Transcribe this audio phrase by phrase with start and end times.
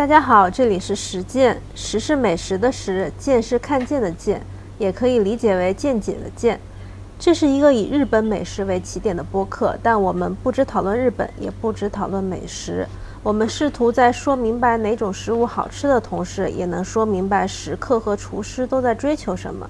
[0.00, 4.40] 大家好，这里是实践，食是美食的食，见是看见的见，
[4.78, 6.58] 也可以理解为见解的见。
[7.18, 12.86] 这是一个以日本美食为起点的播客，但我们不只讨论日本，也不只讨论美食。
[13.22, 19.68] 我们试图在说明白哪种食物好吃的同时，也能说明白食客和厨师都在追求什么。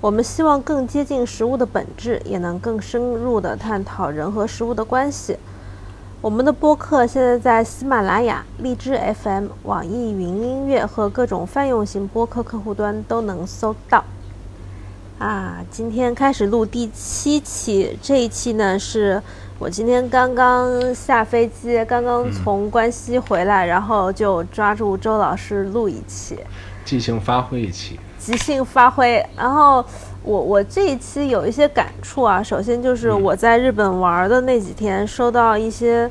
[0.00, 5.36] 我们希望更接近食物的本质，也能更深入地探讨人和食物的关系。
[6.22, 14.04] 我们的播客现在在喜马拉雅、荔枝 FM、网易云音乐和各种泛用型播客客户端都能搜到。
[15.18, 19.22] 啊，今天开始录第七期，这一期呢是
[19.58, 26.38] 我今天刚刚下飞机，刚刚从关西回来，然后就抓住周老师录一期，
[26.84, 29.82] 即兴发挥一期，即兴发挥，然后。
[30.22, 36.10] 我我这一期有一些感触啊，首先就是我在日本玩的那几天，收到一些，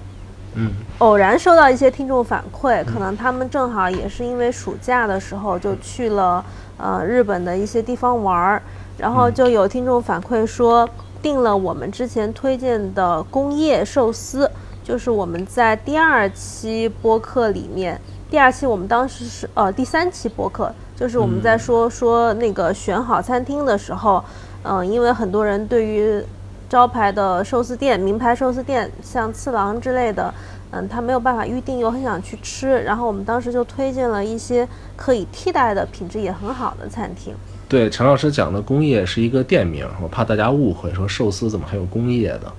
[0.56, 6.44] 嗯，偶然收到一些听众反馈，可能他们正好也是因为暑假的时候就去了
[6.78, 8.62] 呃日本的一些地方玩儿，
[8.98, 10.90] 然后就有听众反馈说
[11.22, 14.50] 订了我们之前推荐的工业寿司，
[14.84, 20.72] 就是我们在第二期播客里面，第二期我们当时是呃第三期播客。
[20.96, 24.22] 就是我们在说说那个选好餐厅的时候，
[24.64, 26.22] 嗯，因为很多人对于
[26.68, 30.34] 招牌的寿司店、名牌寿司店，像次郎之类的，
[30.72, 37.34] 嗯，他没有办法预定，又很想去吃，然后我们当时就推荐了一些可以替代的、品质也很好的餐厅。
[37.70, 42.52] 对，陈老师讲的工业是一个店名，我怕大家误会，说寿司怎么还有工业的？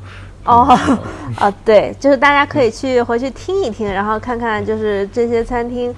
[0.44, 0.66] 哦，
[1.36, 5.94] 啊，对，就是大家可以去回去听一听，然后看看就是这些餐厅。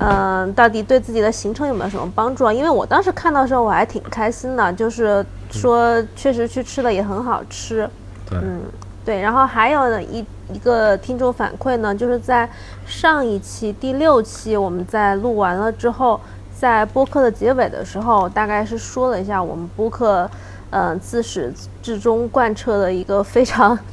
[0.00, 2.52] 嗯，到底对自己的行程有没有什么帮助啊？
[2.52, 7.78] 因为我当时看到的时候，我还挺开心的，就是说确实去吃的也很好吃。
[8.30, 8.60] 对，嗯，
[9.04, 9.20] 对。
[9.20, 12.48] 然后还有呢一一个听众反馈呢，就是在
[12.86, 16.20] 上一期第六期我们在录完了之后，
[16.56, 20.30] 在播客的结尾的时候，大概是说了一下我们播客，
[20.70, 21.52] 嗯，自始
[21.82, 23.78] 至终贯彻的一个非常。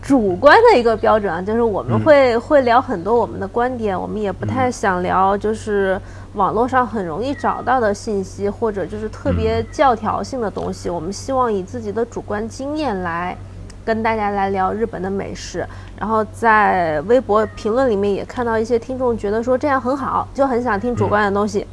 [0.00, 6.00] 主观的一个标准啊，就是我们会会聊很多我们的观点，我们也不太想聊就是
[6.34, 10.88] 网络上很容易找到的信息，或者就是特别教条性的东西。
[10.88, 13.36] 我们希望以自己的主观经验来
[13.84, 15.66] 跟大家来聊日本的美食。
[15.98, 21.66] 然后在微博评论里面也看到一些听众觉得说这样很好，就很想听主观的东西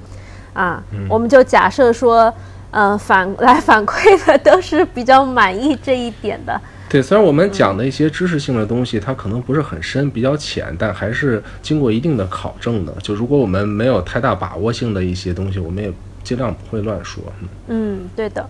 [0.54, 0.84] 啊。
[1.08, 2.34] 我们就假设说，
[2.72, 6.60] 嗯，反 来反馈的都是比较满意这一点的。
[6.88, 12.94] 对，虽然我们讲的一些知识性的东西，它可能不是很深，比较浅，但还是经过一定的考证的。
[13.02, 15.92] 就如果我们没有太大把握性的一些东西，我们也
[16.24, 17.24] 尽量不会乱说。
[17.68, 18.48] 嗯，对的。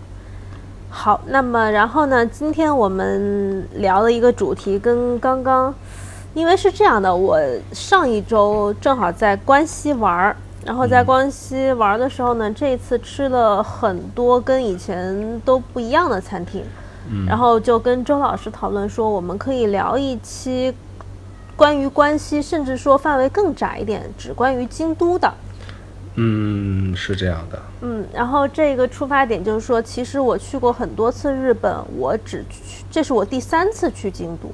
[0.90, 5.74] 好，那么然后呢，今天我们聊了一个主题，跟刚刚，
[6.34, 7.40] 因为是这样的，我
[7.72, 16.62] 上一周正好在关西玩儿，然后在关西玩的时候呢，这一次吃了很多跟以前都不一样的餐厅。
[17.24, 20.74] 然后就跟周老师讨论说，我们可以聊一期
[21.54, 25.32] 关于关西，甚至说范围更窄一点，只关于京都的。
[26.16, 27.62] 嗯，是这样的。
[27.82, 34.50] 嗯，然后这个出发点就是说，其实我去过很多次日本，我只去，这是我第三次去京都。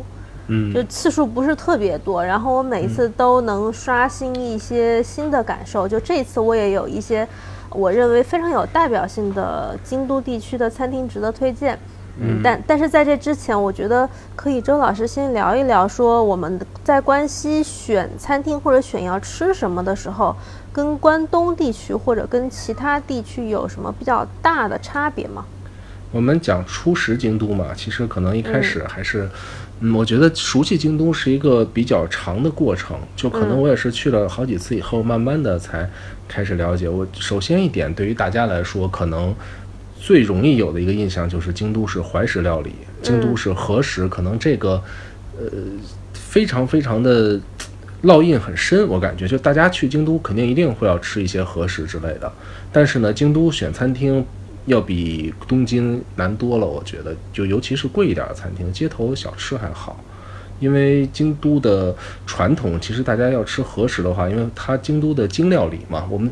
[0.49, 5.87] 嗯，就次数不是特别多，然后我每次都能刷新一些新的感受。
[5.89, 7.27] 就这次我也有一些
[7.71, 11.79] 我认为非常有代表性的京都地区的餐厅值得推荐。
[12.21, 20.37] 嗯，但但是在这之前，我觉得可以周老师先聊一聊，说我们在关西选餐厅或者选要吃什么的时候，
[20.75, 25.47] 跟关东地区或者跟其他地区有什么比较大的差别吗？
[26.11, 29.31] 我们讲初识京都嘛，其实可能一开始还是，嗯，
[29.95, 35.89] 我觉得熟悉京都是一个比较长的过程，就可能我也是去了好几次以后，慢慢的才
[36.29, 36.89] 开始了解。
[36.89, 39.35] 我首先一点，对于大家来说，可能。
[40.05, 42.73] 最容易有的一个印象就是京都是怀石料理，
[43.03, 44.83] 京都是和食，可能这个，
[45.39, 45.45] 呃，
[46.13, 47.41] 非常非常的
[48.03, 48.85] 烙印很深。
[48.89, 52.33] 我感觉就大家去京都肯定一定会要吃一些和食之类的，
[52.73, 54.27] 但是呢，京都选餐厅
[54.67, 56.67] 要比东京难多了。
[56.67, 60.03] 我觉得，就尤其是贵一点的餐厅，街头小吃还好，
[60.61, 61.95] 因为京都的
[62.27, 66.31] 传统，其实大家要吃和食的话，因为它京都的京料理嘛，我们。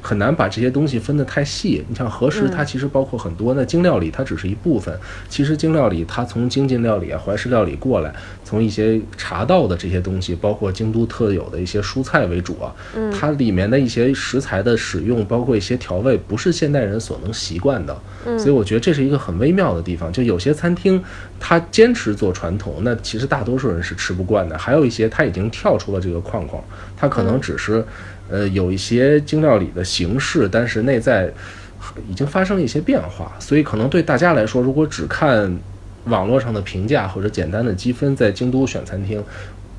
[0.00, 1.84] 很难把这些东西分得太细。
[1.88, 4.98] 你像和食，它其实包括很多，那精料理它只是一部分。
[5.28, 8.12] 其实精料理它从精进料理啊、怀石料理过来，
[8.44, 12.74] 从一些茶道的这些东西，包括京都特有的一些蔬菜为主啊，
[13.12, 17.96] 它里面的一些食材的使用，包括一些调味，不是现代人所能习惯的。
[18.38, 20.12] 所以我觉得这是一个很微妙的地方。
[20.12, 21.02] 就有些餐厅
[21.38, 24.56] 它坚持做传统，那其实大多数人是吃不惯的。
[24.58, 26.62] 还有一些它已经跳出了这个框框，
[26.96, 27.84] 它可能只是。
[28.30, 31.30] 呃，有一些京料理的形式，但是内在
[32.08, 35.58] 已经发生了一些变化，所以可能对大家来说，如果只看
[36.04, 39.22] 网络上的评价或者简单的积分，在京都选餐厅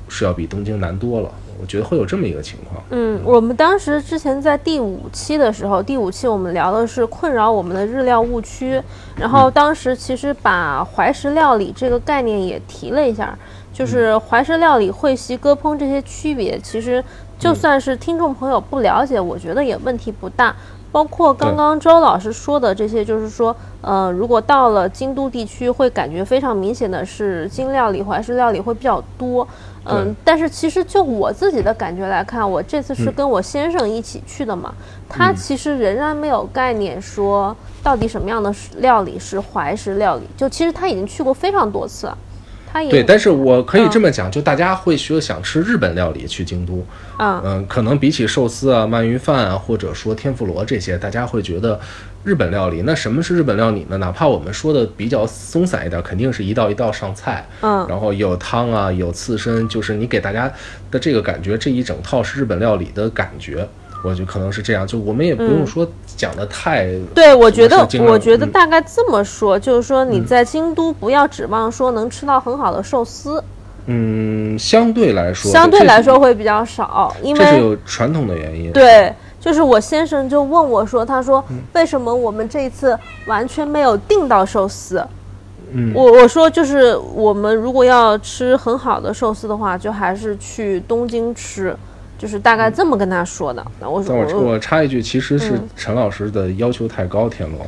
[0.08, 1.30] 是要比东京难多了。
[1.60, 2.82] 我觉得会有这么一个情况。
[2.90, 8.82] 嗯，我们当时之前在第五期的时候，第五期我们聊的是困扰我们的日料误区，
[9.16, 13.38] 然后当时其实把怀石料理这个概念也提了一下，
[13.72, 17.02] 就是怀石料理、会席、割烹这些区别，其实。
[17.42, 20.54] 就算是听众朋友不了解，我觉得也问题不大。
[20.92, 29.48] 包括刚刚周老师说的这些，就是说，呃，如果到了京都地区，会感觉非常明显的是京料理、怀石料理会比较多。
[29.86, 34.72] 嗯，但是其实就我自己的感觉来看，我这次是跟我先生一起去的嘛，
[35.08, 40.22] 他其实仍然没有概念说到底什么样的料理是怀石料理。
[40.36, 42.08] 就其实他已经去过非常多次。
[42.90, 46.84] 对，但是我可以这么讲，就大家会说想吃日本料理去京都，
[47.18, 51.78] 嗯，可能比起寿司啊、鳗鱼饭啊，或者说天妇罗这些，大家会觉得
[52.24, 52.82] 日本料理。
[52.82, 53.96] 那什么是日本料理呢？
[53.98, 60.50] 哪怕我们说的比较松散一点，肯定是一道一道上菜，嗯，然后有汤啊，有刺身，就是你给大家
[60.90, 63.68] 的这个感觉，这一整套是日本料理的感觉。
[64.02, 66.88] 我觉得可能是这样，就我们也不用说讲的太。
[67.14, 73.42] 对，我觉得，我觉得大概这么说，就是说你在京都不要指望说能吃到很好的寿司。
[73.86, 78.70] 嗯，相对来说，相对来说会比较少，因为这是有传统的原因。
[78.72, 82.96] 对，就是我先生就问我说：“他说为什么我们这一次
[83.26, 85.04] 完全没有订到寿司？”
[85.74, 91.76] 嗯，我我说就是我们如果要吃很好的寿司的话，就还是去东京吃。
[92.22, 93.66] 就是大概这么跟他说的。
[93.80, 97.28] 那我我我插一句，其实是陈老师的要求太高。
[97.28, 97.66] 天罗，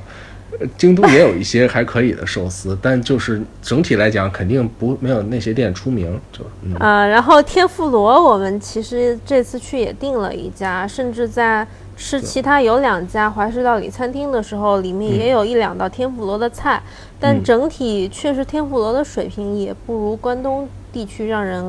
[0.78, 6.16] 京都也有一些还可以的寿司，但就是整体来讲，肯定不没有那些店出名。
[6.30, 6.44] 就
[6.78, 11.66] 啊，然后天妇罗，我们其实这次去也订了一家，甚至在
[11.96, 16.80] 吃其他有两家怀石料理餐厅的时候，里面也有一两道天妇罗的菜，
[17.18, 21.64] 但整体确实天妇罗的水平也不如关东地区，让人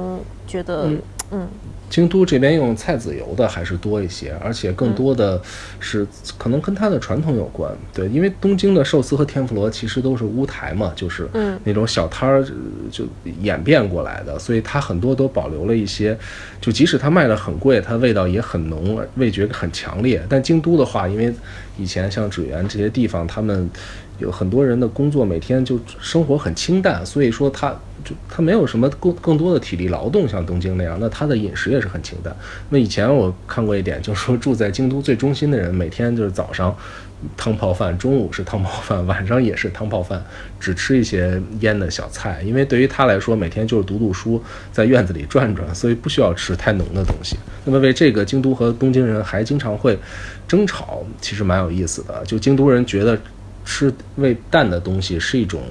[0.46, 0.92] 觉得
[1.32, 1.48] 嗯。
[1.96, 5.42] 京都这边用菜籽油的还是多一些，而且更多的
[5.80, 6.06] 是
[6.38, 7.72] 可能跟它的传统有关。
[7.94, 11.26] 对，因为东京的寿司和天妇罗其实都是乌台嘛，就是
[11.64, 12.46] 那种小摊儿
[12.92, 13.06] 就
[13.42, 16.18] 演变过来的，所以它很多都保留了一些，
[16.60, 20.22] 就即使它卖的很贵，它味道也很浓，味觉很强烈。
[20.28, 21.34] 但京都的话，因为
[21.78, 23.70] 以前像纸园这些地方，他们
[24.18, 27.76] 有很多人的工作每天就生活很清淡，所以说他。
[28.04, 32.36] 就他没有什么更更多的体力劳动，像东京那样，那他的饮食也是很清淡。
[32.70, 36.76] 那以前我看过一点，就是说住在京都最中心的人，每天就是早上
[37.36, 40.24] 汤泡饭，中午是汤泡饭，晚上也是汤泡饭，
[40.60, 42.44] 只吃一些腌的小菜。
[42.46, 44.40] 因为对于他来说，每天就是读读书，
[44.72, 47.36] 在院子里转转，所以不需要吃太浓的东西。
[47.64, 49.98] 那么为这个，京都和东京人还经常会
[50.48, 52.24] 争吵，其实蛮有意思的。
[52.26, 53.18] 就京都人觉得。
[53.66, 55.62] 吃味淡的东西是一种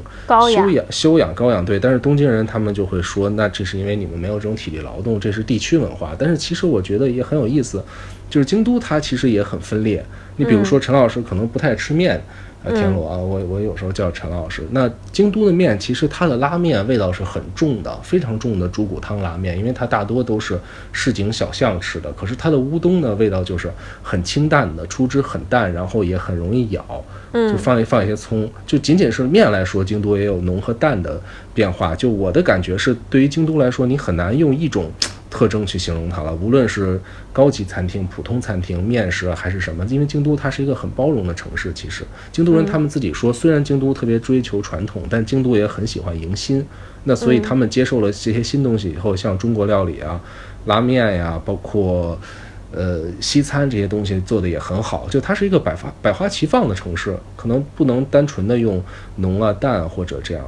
[0.52, 1.64] 修养、修养、高养。
[1.64, 6.14] 对，但是东京人他们就会说，那这是因为你们没有这种体力劳动，这是地区文化。
[6.18, 7.82] 但是其实我觉得也很有意思，
[8.28, 10.04] 就是京都它其实也很分裂。
[10.36, 12.20] 你比如说陈老师可能不太吃面。
[12.64, 14.66] 啊，田螺啊，我我有时候叫陈老师。
[14.70, 20.58] 那京都的面其实它的拉面味道是很重的，非常重的猪骨汤拉面，因为它大多都是
[20.90, 22.10] 市井小巷吃的。
[22.12, 23.70] 可是它的乌冬呢，味道就是
[24.02, 27.04] 很清淡的，出汁很淡，然后也很容易咬。
[27.32, 31.20] 嗯，就放一放一些葱，就仅仅是面来说，京都也有浓和淡的
[31.52, 31.94] 变化。
[31.94, 34.90] 就我的感觉是，对于京都来说，你很难用一种。
[35.34, 37.00] 特征去形容它了，无论是
[37.32, 41.72] 高级餐厅、普通餐厅、面食还是什么，因为京都它是一个很包容的城市。
[41.74, 46.64] 其实，京都人他们自己说，虽然京都特别追求传统，但京都也很喜欢迎新。
[47.02, 50.20] 那所以他们接受了这些新东西以后，像中国料理啊、
[50.66, 52.16] 拉面呀，包括
[52.70, 55.08] 呃西餐这些东西做的也很好。
[55.10, 58.80] 就它是一个百花百花齐放的城市，可能不能单纯的用
[59.16, 60.44] 浓啊淡或者这样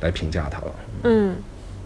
[0.00, 0.74] 来评价它了。
[1.04, 1.36] 嗯。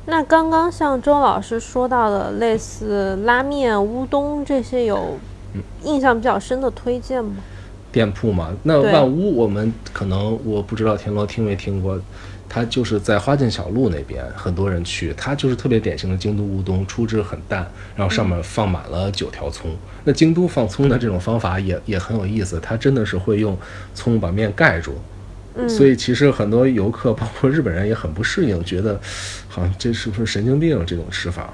[0.07, 5.19] 那刚刚像周老师说到的，类似拉面、乌冬这些，有
[5.85, 7.37] 印象比较深的推荐吗？
[7.92, 12.00] 店铺嘛，那万屋我们可能我不知道田螺听没听过，
[12.49, 19.71] 它就是在花见小路那边，很多人去，它就是特别典型的京都乌冬，出汁很淡，然后上面放满了九条葱。
[20.04, 23.57] 那京都放葱的这种方法也也很有意思，它真的是会用
[23.95, 24.95] 葱把面盖住。
[25.69, 29.00] 所以其实很多游客，包括日本人也很不适应，觉得
[29.49, 31.52] 好像这是不是神经病这种吃法，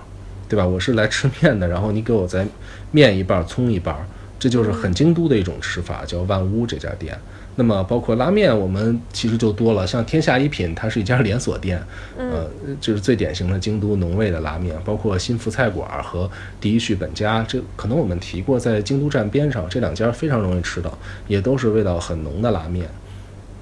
[0.48, 0.66] 对吧？
[0.66, 2.46] 我是来吃面的，然后你给我再
[2.90, 3.94] 面一半，葱一半，
[4.38, 7.18] 这就是很京都的一种吃法，叫万屋这家店。
[7.58, 11.82] 那么包括拉面，我们其实就多了，像天下一品，它是一家连锁店，
[12.18, 12.46] 呃，
[12.78, 14.76] 就是最典型的京都浓味的拉面。
[14.84, 20.98] 包括新福菜馆和第一序本家，这可能我们提过，在京都站边上这两家非常容易吃到，
[21.28, 22.86] 也都是味道很浓的拉面。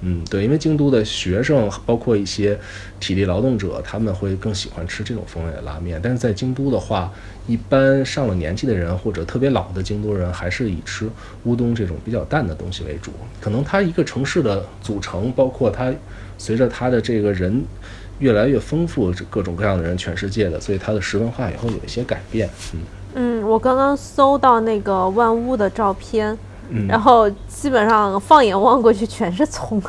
[0.07, 2.55] 嗯，对，因为京都的学生，包括一些
[2.99, 5.99] 体力劳动者，他们会更喜欢吃这种风味的拉面。
[5.99, 7.11] 但是在京都的话，
[7.47, 11.09] 一般上了年纪的人或者特别老的京都人，还是以吃
[11.45, 13.11] 乌冬这种比较淡的东西为主。
[13.41, 15.91] 可能它一个城市的组成，包括它
[16.37, 17.63] 随着它的这个人
[18.19, 22.47] 越来越丰富，各种各样的人，全世界的，所以它的食文化也会有一些改变。
[22.75, 22.79] 嗯
[23.15, 26.37] 嗯，我刚刚搜到那个万屋的照片。
[26.87, 29.81] 然后基本上放眼望过去全是葱，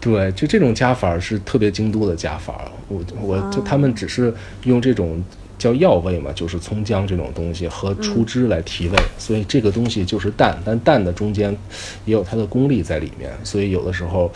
[0.00, 2.60] 对，就这种加法是特别京都的加法。
[2.88, 4.34] 我我就他们只是
[4.64, 5.22] 用这种
[5.56, 11.56] 叫药味嘛，就是葱姜这种东西和出汁来提味，所以这个东西就是淡，但淡的中间
[12.04, 14.30] 也有它的功力在里面，所以有的时候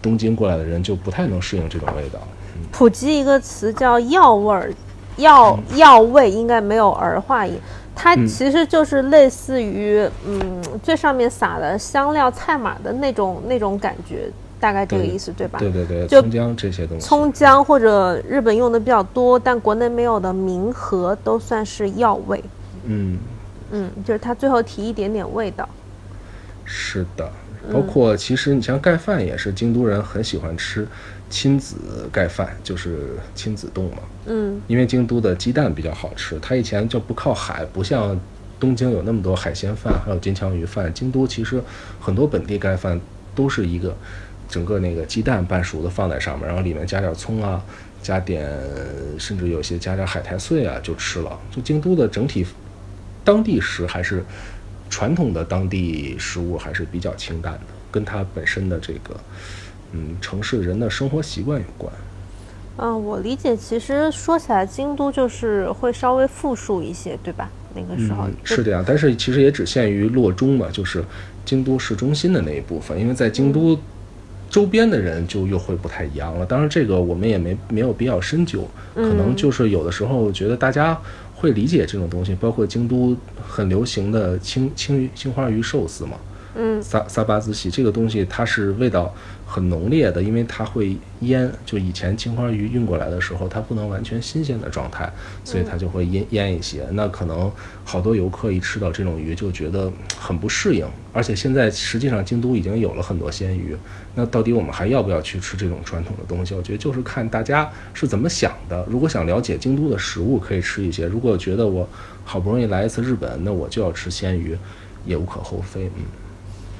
[0.00, 2.20] 东京过来的人就不太能适应这种味道。
[2.70, 4.72] 普及一个词叫药味儿，
[5.16, 7.54] 药药味应该没有儿化音。
[7.94, 15.58] 它其实就是类似于，嗯，最上面撒的香料菜码的那种那种感觉，大概这个意思，对吧？
[15.58, 17.06] 对对对，葱姜这些东西。
[17.06, 22.42] 葱姜或者日本用的比较多，但国内没有的明和都算是药味。
[22.84, 23.18] 嗯
[23.70, 25.68] 嗯，就是它最后提一点点味道。
[26.64, 27.30] 是的，
[27.70, 30.88] 包括其实你像盖饭也是京都人很喜欢吃。
[31.30, 31.76] 亲子
[32.12, 38.20] 盖饭就是亲子冻嘛，嗯，因为京都的鸡蛋比较好吃，它以前就不靠海，不像
[38.60, 40.92] 东京有那么多海鲜饭，还有金枪鱼饭。
[40.92, 41.58] 京都其实
[41.98, 43.00] 很多本地盖饭
[43.34, 43.96] 都是一个
[44.46, 47.64] 整个那个鸡蛋半熟的放在上面，然后里面加点葱啊，
[48.02, 48.46] 加点
[49.18, 51.40] 甚至有些加点海苔碎啊就吃了。
[51.50, 52.44] 就京都的整体
[53.24, 54.22] 当地食还是
[54.92, 59.18] 传统的当地食物还是比较清淡的，跟它本身的这个。
[59.94, 61.90] 嗯，城市人的生活习惯有关。
[62.76, 67.50] 嗯，我理解，其实说起来，京都就是会稍微富庶一些，对吧？
[67.74, 71.02] 那个时候是这样，但是其实也只限于洛中嘛，就是
[71.44, 73.78] 京都市中心的那一部分，因为在京都
[74.48, 76.46] 周边的人就又会不太一样了。
[76.46, 80.98] 当然，这个我们也没没有必要深究，可能就是有的时候觉得大家
[81.42, 86.12] 会理解这种东西，包括京都很流行的青青鱼青花鱼寿司嘛。
[86.54, 89.12] 嗯，萨萨巴子喜这个东西，它是味道
[89.52, 91.52] 很浓烈的，因为它会腌。
[91.66, 95.12] 就以前青花鱼运过来的时候，它不能完全新鲜的状态，
[95.44, 96.88] 所以它就会腌腌一些。
[96.92, 97.52] 那可能
[97.84, 100.86] 好多游客一吃到这种鱼就觉得很不适应。
[101.12, 103.76] 而且现在实际上京都已经有了很多鲜鱼，
[104.14, 106.54] 那到底我们还要不要去吃这种传统的东西？
[106.54, 108.86] 我觉得就是看大家是怎么想的。
[108.88, 111.86] 如果想了解京都的食物，可以吃一些；如果觉得我
[112.24, 114.56] 好不容易来一次日本，那我就要吃鲜鱼，
[115.04, 115.90] 也无可厚非。
[115.96, 116.21] 嗯。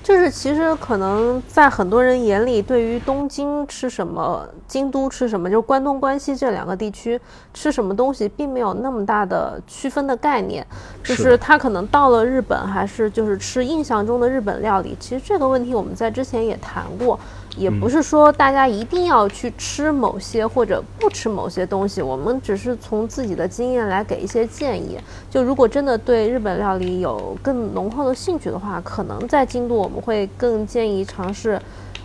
[0.03, 7.21] 就是其实可能在很多人眼里，对于东京吃什么、京都吃什么，就关东、关西这两个地区
[7.55, 10.67] 吃什么东西，并没有那么大的区分的概念。
[11.05, 14.97] 就是他可能到了日本，还是就是吃印象中的日本料理。
[14.99, 17.19] 其实这个问题我们在之前也谈过。
[17.57, 24.99] 也不是说大家一定要去吃某些或者不吃某些东西，我们只是从自己的经验来给一些建议。
[25.31, 31.61] 就如果真的对日本料理有更浓厚的兴趣的话，可能在京都我们会更建议尝试，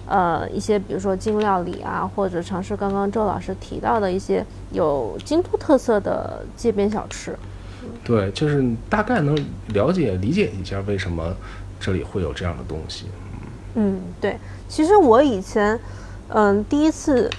[0.05, 7.33] 呃，一些比如说京料理啊，或者尝试刚刚周老师提到的一些有京都特色的街边小吃。
[8.03, 9.37] 对，就是大概能
[9.73, 11.33] 了解理解一下为什么
[11.79, 13.05] 这里会有这样的东西。
[13.75, 14.37] 嗯，对。
[14.67, 15.79] 其实我以前，
[16.29, 17.29] 嗯，第一次，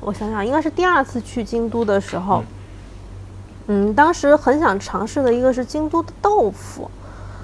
[0.00, 2.42] 我想想，应该是第二次去京都的时候，
[3.66, 6.90] 嗯，当时很想尝试的一个是京都的豆腐，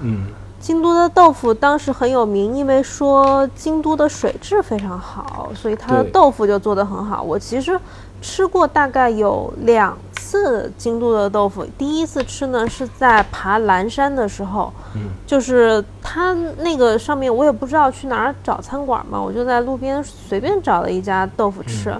[0.01, 0.25] 嗯，
[0.59, 7.21] 京都的豆腐当时很有名，因为说京都的水质非常好，所以它的豆腐就做得很好。
[7.21, 7.79] 我其实
[8.21, 9.97] 吃过大概有两。
[10.13, 21.93] 次京都的豆腐，第一次吃呢是在爬蓝山的时候，嗯，就是它那个上面我也不知道去哪儿找餐馆嘛，我就在路边随便找了一家豆腐吃，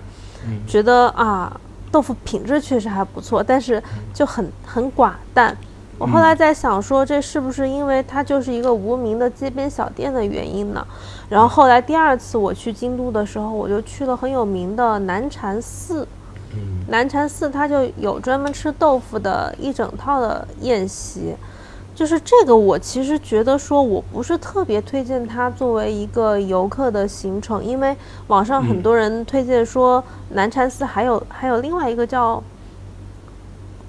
[0.65, 1.59] 觉得啊
[1.91, 5.57] 豆腐品质确实还不错，但是就很很寡淡，
[5.97, 10.87] 我后来在想说，这是不是因为它就是一个无名的街边小店的原因呢？
[11.31, 16.05] 然后后来第二次我去京都的时候，我就去了很有名的南禅寺。
[16.53, 21.33] 嗯南禅寺它就有专门吃豆腐的一整套的宴席，
[21.95, 27.95] 就是这个我其实觉得说我不是特别推荐它作为一个游客的行程，因为
[28.27, 32.43] 网上很多人推荐说南禅寺还有还有另外一个叫。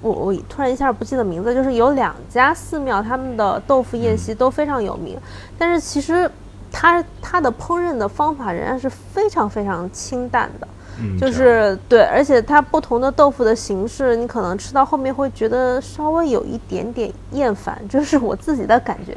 [0.01, 5.17] 我我突然一下不记得名字，就是有两家寺庙，他们的豆腐宴席都非常有名，
[5.57, 6.29] 但是其实
[6.73, 10.67] 它它的烹饪的方法仍然是非常非常清淡的，
[11.17, 19.15] 就是对，而且它不同的豆腐的形式，你可能吃到后面会觉得稍微有一点点厌烦，这是我自己的感觉。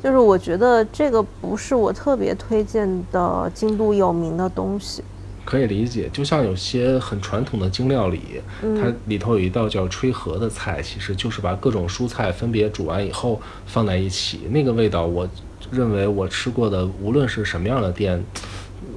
[0.00, 5.02] 就是我觉得这个不是我特别推荐的京都有名的东西。
[5.44, 15.26] 可以理解，就像有些很传统的京料理，它里头有一道叫吹和的菜，其实就是把各种蔬菜分别煮完以后放在一起，那个味道，我
[15.70, 18.22] 认为我吃过的无论是什么样的店，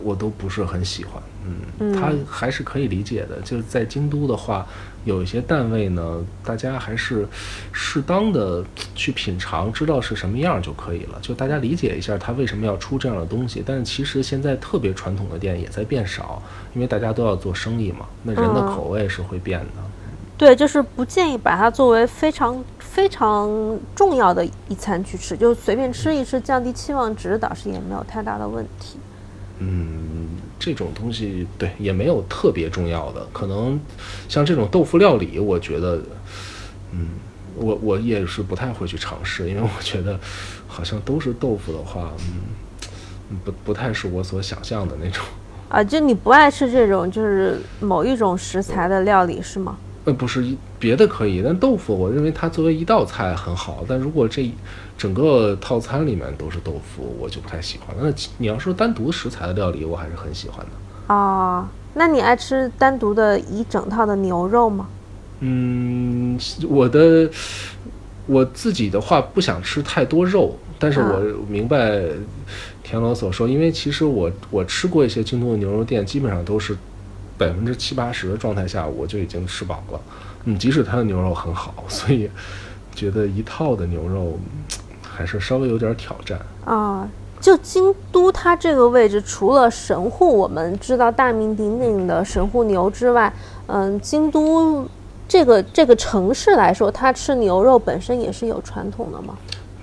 [0.03, 1.21] 我都不是很喜欢。
[1.79, 3.39] 嗯，它还是可以理解的。
[3.41, 4.65] 就是在京都的话，
[5.05, 7.27] 有一些淡味呢，大家还是
[7.71, 8.63] 适当的
[8.93, 11.17] 去品尝，知道是什么样就可以了。
[11.19, 13.63] 就大家理解一下它为什么要出这样的东西。
[13.65, 16.41] 但是其实现在特别传统的店也在变少，
[16.75, 19.81] 因为大家都要做生意嘛，那人的嗯口味是会变的。
[20.37, 23.49] 对，就是不建议把它作为非常非常
[23.95, 28.99] 重要的一餐去吃，就随便吃一吃，降低期望值，倒是也没有太大的问题。
[29.59, 30.27] 嗯，
[30.59, 33.79] 这种东西对也没有特别重要的，可能
[34.27, 36.01] 像这种豆腐料理，我觉得，
[36.91, 37.11] 嗯，
[37.55, 40.19] 我我也是不太会去尝试，因为我觉得
[40.67, 45.23] 好像都是豆腐的话，嗯，不不太是我所想象的那种。
[45.69, 49.77] 啊，就你不爱吃这种就是某一种食材的料理是吗？
[50.05, 50.43] 呃，不是
[50.79, 54.51] 别的可以，但豆腐我认为它作为一道菜很好，但如果这
[54.97, 57.95] 整个套餐里面都是豆腐，我就不太喜欢。
[58.01, 61.13] 那你要说单独食材的料理，我还是很喜欢的。
[61.13, 64.87] 哦，那你爱吃单独的一整套的牛肉吗？
[65.41, 67.29] 嗯，我的
[68.25, 72.01] 我自己的话不想吃太多肉，但是啊我明白
[72.83, 76.75] 田螺所说，因为其实我我吃过一些京东的牛肉店，基本上都是
[77.41, 79.99] 百分之七八十的状态下我就已经吃饱了，
[80.45, 82.29] 嗯，即使它的牛肉很好， 所以
[82.93, 86.39] 觉得一套的牛肉嗯还是稍微有点挑战。
[86.63, 93.33] 啊，就京都它这个位置，除了神户我们知道大名鼎鼎的神户牛之外，
[93.65, 94.87] 嗯，京都
[95.27, 99.35] 这个这个城市来说，它吃牛肉本身也是有传统的嘛。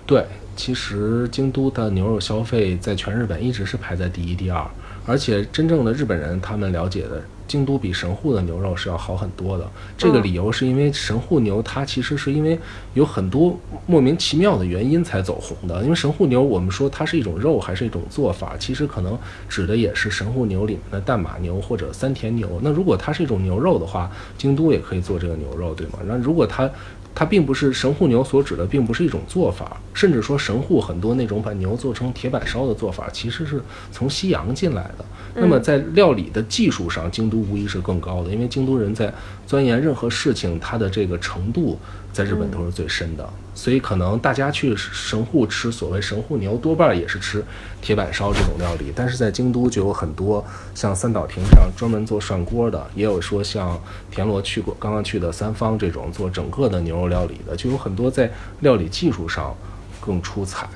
[0.07, 0.25] 对，
[0.57, 4.65] 其实京都的牛肉消费在全日本一直是排在第一、第二，
[5.06, 9.69] 而且真正的日本人他们了解的京都比神户的牛肉是要好很多的。
[9.97, 12.56] 这个嗯理由是因为神户牛它其实是因为
[12.95, 15.82] 有很多莫名其妙的原因才走红的。
[15.82, 22.61] 因为神户牛我们说它是一种肉还是一种做法，其实可能指的也是神户牛里面的淡马牛或者三田牛。
[22.63, 26.00] 那如果它是一种牛肉的话，京都也可以做这个牛肉，对吗？
[26.04, 26.71] 那如果它
[27.19, 35.04] 它并不是神户牛所指的，并不是一种做法，甚至说神户很多那种把牛做成铁板烧的做法，其实是从西洋进来的。
[35.35, 39.13] 那么在料理的技术上，京都无疑是更高的，因为京都人在
[39.49, 41.80] 钻研任何事情，他的这个程度
[42.13, 43.26] 在日本都是最深的。
[43.54, 47.43] 所以可能大家去神户吃所谓神户牛，多半也是吃
[47.80, 53.80] 铁板烧这种料理，但是在京都就有很多像三岛亭这样专门做涮锅的，也有说像
[54.11, 58.30] 田螺去过刚刚去的三方这种做整个的牛肉料理的，就有很多在
[58.61, 59.56] 料理技术上
[59.99, 60.69] 更出彩。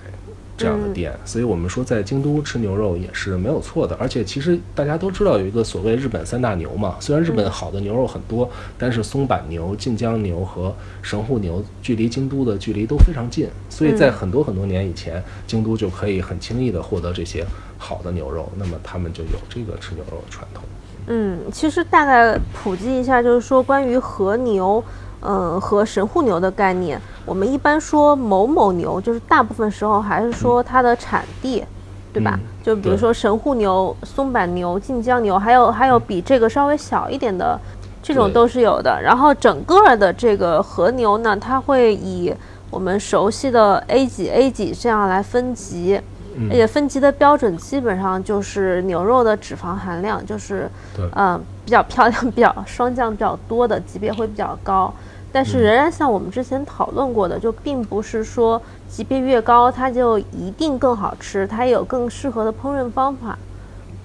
[0.56, 3.96] 这样的店，所以我们说在京都吃牛肉也是没有错的。
[3.96, 17.44] 而且其实大家都知道有一个所谓日本三大牛嘛，虽然日本好的牛肉很多，但是松板牛、晋江牛和神户牛距离京都的距离都非常近，所以在很多很多年以前，京都就可以很轻易的获得这些
[17.78, 20.62] 好的牛肉，那么他们就有这个吃牛肉的传统。
[21.08, 24.82] 嗯，其实大概普及一下，就是说关于和牛，
[25.22, 31.64] 嗯，和神户牛的概念，我们一般说某某牛，就是大部分时候还是说它的产地，
[32.12, 32.38] 对吧？
[32.40, 37.58] 嗯就比如说神户牛、松板牛、晋江牛，还有还有比这个稍微小一点的，
[38.00, 39.00] 这种都是有的。
[39.02, 42.32] 然后整个的这个和牛呢，它会以
[42.70, 46.00] 我们熟悉的 A 几 A 几这样来分级。
[46.35, 54.94] 嗯而且分级的标准基本上就是牛肉的脂肪含量，就是对嗯、比较漂亮、 比较霜降比较多的级别会比较高。
[55.32, 63.38] 但是嗯仍然像我们之前讨论过的，就并不是说级别越高它就一定更好吃，它也有更适合的烹饪方法。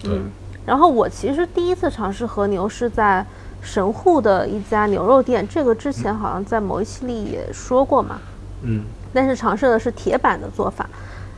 [0.05, 0.29] 嗯，
[0.65, 3.25] 然后我其实第一次尝试和牛是在
[3.61, 8.19] 神户的一家牛肉店，这个之前好像在某一期里也说过嘛。
[8.61, 10.87] 嗯，但是尝试的是铁板的做法。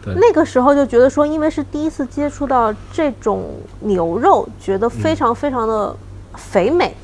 [0.04, 3.44] 对，那个时候就觉得说，因为是第一次接触到这种
[3.80, 5.96] 牛肉，觉得非常非常的
[6.36, 6.96] 肥美。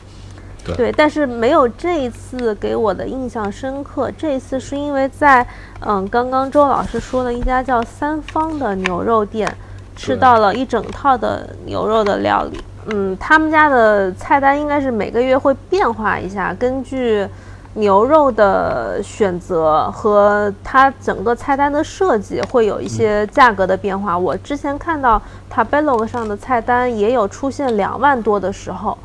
[0.74, 4.10] 对但是没有这一次给我的印象深刻。
[4.18, 5.46] 这一次是因为在
[5.82, 9.54] 嗯，刚刚周老师说的一家叫三方的牛肉店，
[9.96, 12.60] 吃到了一整套的牛肉的料理。
[12.88, 17.28] 嗯，他们家的菜单应该是每个月会变化一下，根据
[17.74, 24.18] 牛肉的选择和它整个菜单的设计会有一些价格的变化。
[24.18, 25.22] 我之前看到
[25.54, 28.98] Tabelog 上的菜单也有出现两万多的时候。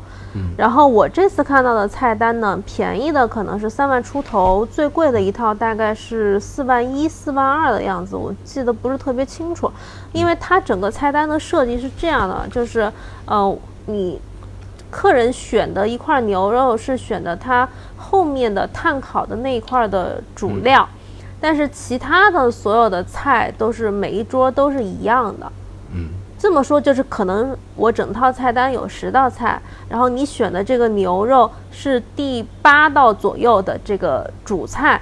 [0.57, 9.71] 然后我这次看到的菜单呢，便宜的可能是三万出头，最贵的一套大概是四万一、四万二的样子，我记得不是特别清楚，
[10.13, 12.91] 因为它整个菜单的设计是这样的，就是
[13.25, 14.19] 呃，你
[14.89, 17.67] 客人选的一块牛肉是选的它
[17.97, 20.87] 后面的炭烤的那一块的主料，
[21.39, 25.51] 但是其他的所有的菜都是每一桌都是一样的。
[25.93, 26.09] 嗯，
[26.41, 34.99] 这么说就是可能我整套菜单有十道菜，然后你选的这个牛肉是第八道左右的这个主菜，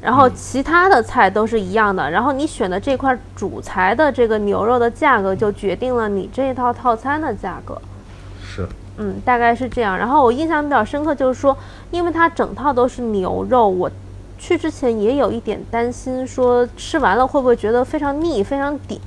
[0.00, 7.76] 然后其他的菜都是一样的，然后你选的这块主材的这个牛肉的价格就决定了你这一套套餐的价格。
[8.40, 8.64] 是，
[8.98, 9.98] 嗯，大概是这样。
[9.98, 11.58] 然后我印象比较深刻，就是说，
[11.90, 13.90] 因为它整套都是牛肉，我
[14.38, 19.00] 去之前也有一点担心，说吃完了会不会觉得非常腻、非常顶。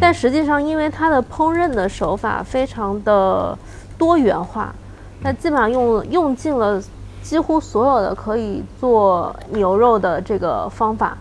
[0.00, 3.56] 但实际上，因为它的烹饪的手法非常的
[3.98, 4.74] 多元化，
[5.22, 6.82] 那基本上用用尽了
[7.22, 11.16] 几乎所有的可以做牛肉的这个方法，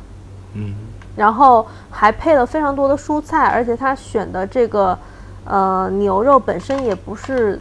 [0.54, 0.74] 嗯，
[1.16, 4.98] 然后还配了非常多的蔬菜，而且它选的这个
[5.46, 7.60] 呃牛肉本身也不是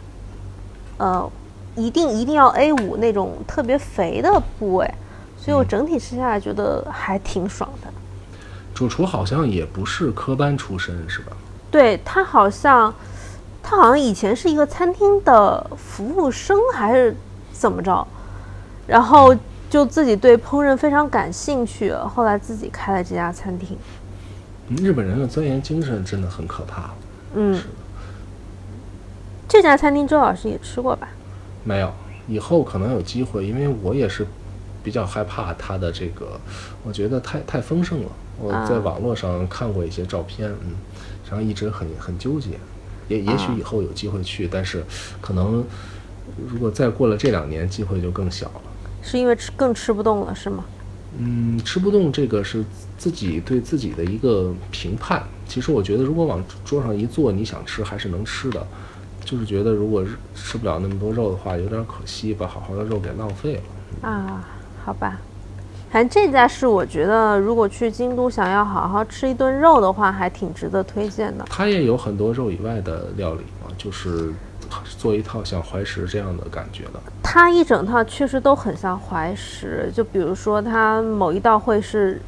[0.97, 1.29] 呃
[1.75, 4.93] 一定一定要 A 五那种特别肥的部位，
[5.37, 7.87] 所以我整体吃下来觉得还挺爽的。
[8.79, 11.33] 主厨好像也不是科班出身，是吧？
[11.69, 12.93] 对他好像
[13.61, 17.13] 他好像以前是一个餐厅的服务生还是
[17.51, 18.07] 怎么着，
[18.87, 19.35] 然后
[19.69, 23.77] 就自己对烹饪非常感兴趣，后来自己开了这家餐厅。
[24.69, 26.91] 嗯日本人的钻研精神真的很可怕。
[27.33, 27.61] 嗯，
[29.45, 31.09] 这家餐厅周老师也吃过吧？
[31.65, 31.91] 没有，
[32.29, 34.25] 以后可能有机会，因为我也是
[34.83, 36.39] 比较害怕它的这个，
[36.83, 38.09] 我觉得太太丰盛了。
[38.39, 40.75] 我在啊网络上看过一些照片，嗯，
[41.29, 42.51] 然后一直很很纠结，
[43.07, 44.83] 也也许啊以后有机会去，但是
[45.19, 45.63] 可能
[46.47, 48.61] 如果再过了这两年，机会就更小了。
[49.01, 50.63] 是因为吃更吃不动了是吗？
[51.17, 52.63] 嗯，吃不动这个是
[52.97, 55.23] 自己对自己的一个评判。
[55.47, 58.65] 其实我觉得，如果往桌上一坐，你想吃还是能吃的，
[59.25, 64.07] 就是觉得如果吃不了那么多肉的话，有点可惜，把好好的肉给浪费了。
[64.07, 64.47] 啊，
[64.89, 65.19] 好吧。
[65.91, 71.45] 反正这家是我觉得，如果去京都想要好好吃一顿肉的话，还挺值得推荐的。
[71.47, 74.33] 它也有很多肉以外的料理嘛，就是
[74.97, 76.99] 做一套像怀石这样的感觉的。
[77.21, 82.19] 它一整套确实都很像怀石，就比如说它某一道会是，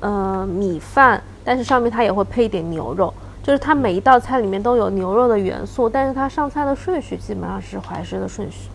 [0.00, 8.68] 呃，米饭，但是上面它也会配一点牛肉，就是它每一道菜里面都有牛肉的元素，但是它上菜的顺序基本上是怀石的顺序。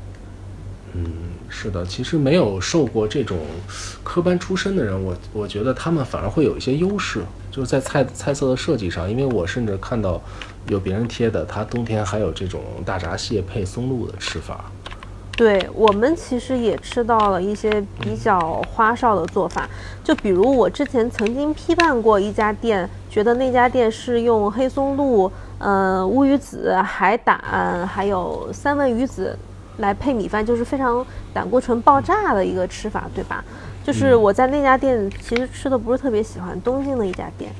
[1.58, 3.38] 是的，其实没有受过这种
[4.04, 9.10] 科班出身的人，我我觉得他们反而会有一些优势，就是在菜菜色的设计上。
[9.10, 10.22] 因为我甚至看到
[10.68, 14.66] 有别人贴的，他冬天还有这种大闸蟹配松露的吃法。
[15.38, 19.68] 对我们其实也吃到了一些比较花哨的做法，
[20.04, 27.38] 就比如我之前曾经批判过一家店，觉得那家店是用黑松露、呃乌鱼子、海胆
[27.88, 29.38] 还有三文鱼子
[29.78, 33.44] 来配米饭，就是非常胆固醇爆炸的一个吃法，对吧？
[33.84, 37.52] 就是我在那家店其实吃的不是特别喜欢，东京的一家店。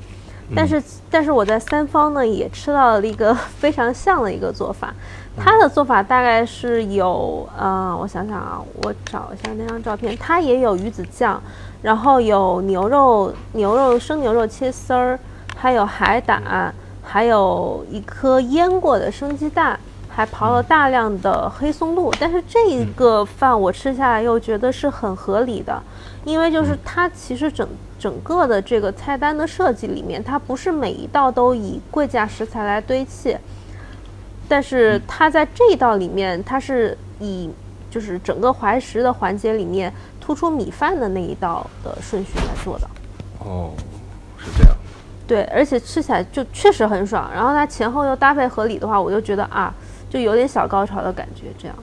[0.54, 4.94] 但是，但是我在三方呢也吃到了一个非常像的一个做法，
[5.36, 11.42] 它的做法大概是有，呃，我想想啊，我找一下那张照片，它也有鱼子酱，
[11.82, 15.18] 然后有牛肉、牛肉生牛肉切丝儿，
[15.56, 19.76] 还有海胆，还有一颗腌过的生鸡蛋，
[20.16, 22.10] 还刨了大量的黑松露。
[22.18, 25.78] 但是这一个饭我吃下来又觉得是很合理的，
[26.24, 33.36] 因为就是它其实整整个的这个菜单的设计里面，它不是每一道都以贵价食材来堆砌，
[34.48, 37.50] 但是它在这一道里面，它是以
[37.90, 42.88] 就是整个怀石的环节里面突出米饭的那一道的顺序来做的。
[43.40, 43.70] 哦，
[44.38, 44.74] 是这样。
[45.26, 47.28] 对，而且吃起来就确实很爽。
[47.34, 49.74] 然后它前后又搭配合理的话，我就觉得啊，
[50.16, 51.44] 就有点小高潮的感觉。
[51.58, 51.76] 这样，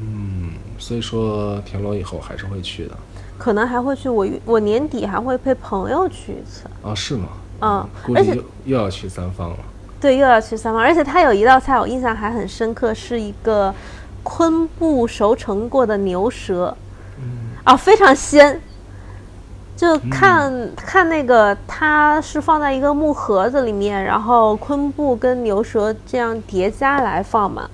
[0.00, 2.96] 嗯，所以说田螺以后还是会去的。
[3.38, 4.08] 可能还会去。
[4.08, 6.64] 我我年底还会陪朋友去一次。
[6.82, 7.28] 啊，是吗？
[7.60, 9.56] 嗯，估计又又要去三方了。
[10.00, 13.74] 对，又要去三方，而且它有一道菜我印象还很深刻，是一个
[14.22, 16.76] 昆布熟成过的牛舌，
[17.18, 18.60] 嗯，啊，非常鲜。
[19.82, 27.68] 就看看那个，它是放在一个木盒子里面，然后昆布跟牛舌这样叠加来放嘛。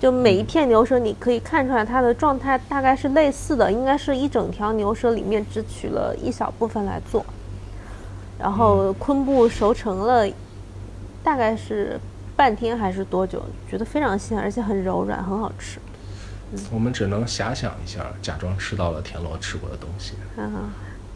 [0.00, 7.22] 就每一片牛舌，你可以看出来它的状态大概是类似的，应该是一整条牛舌里面只取了一小部分来做，
[8.38, 10.26] 然后昆布熟成了，
[11.22, 12.00] 大概是
[12.34, 13.44] 半天还是多久？
[13.70, 15.78] 觉得非常鲜，而且很柔软，很好吃。
[16.72, 20.14] 我们只能遐想一下，假装吃到了田螺吃过的东西。
[20.38, 20.50] 嗯。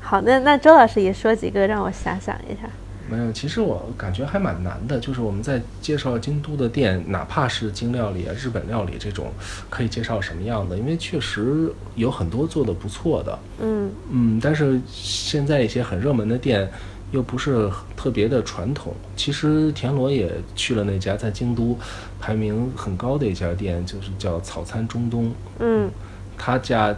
[0.06, 2.68] 好，那那周老师也说几个让我遐想一下。
[3.10, 5.00] 没有，其实我感觉还蛮难的。
[5.00, 9.32] 就是我们在介绍京都的店，哪怕是京料理啊、日本料理这种，
[9.70, 10.76] 可以介绍什么样的？
[10.76, 13.38] 因为确实有很多做的不错的。
[13.62, 16.70] 嗯嗯，但是现在一些很热门的店
[17.10, 18.92] 又不是特别的传统。
[19.16, 21.78] 其实田螺也去了那家在京都
[22.20, 25.32] 排名很高的一家店，就是叫草餐中东。
[25.60, 25.90] 嗯，
[26.36, 26.94] 他家，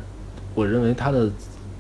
[0.57, 1.31] 我认为他的。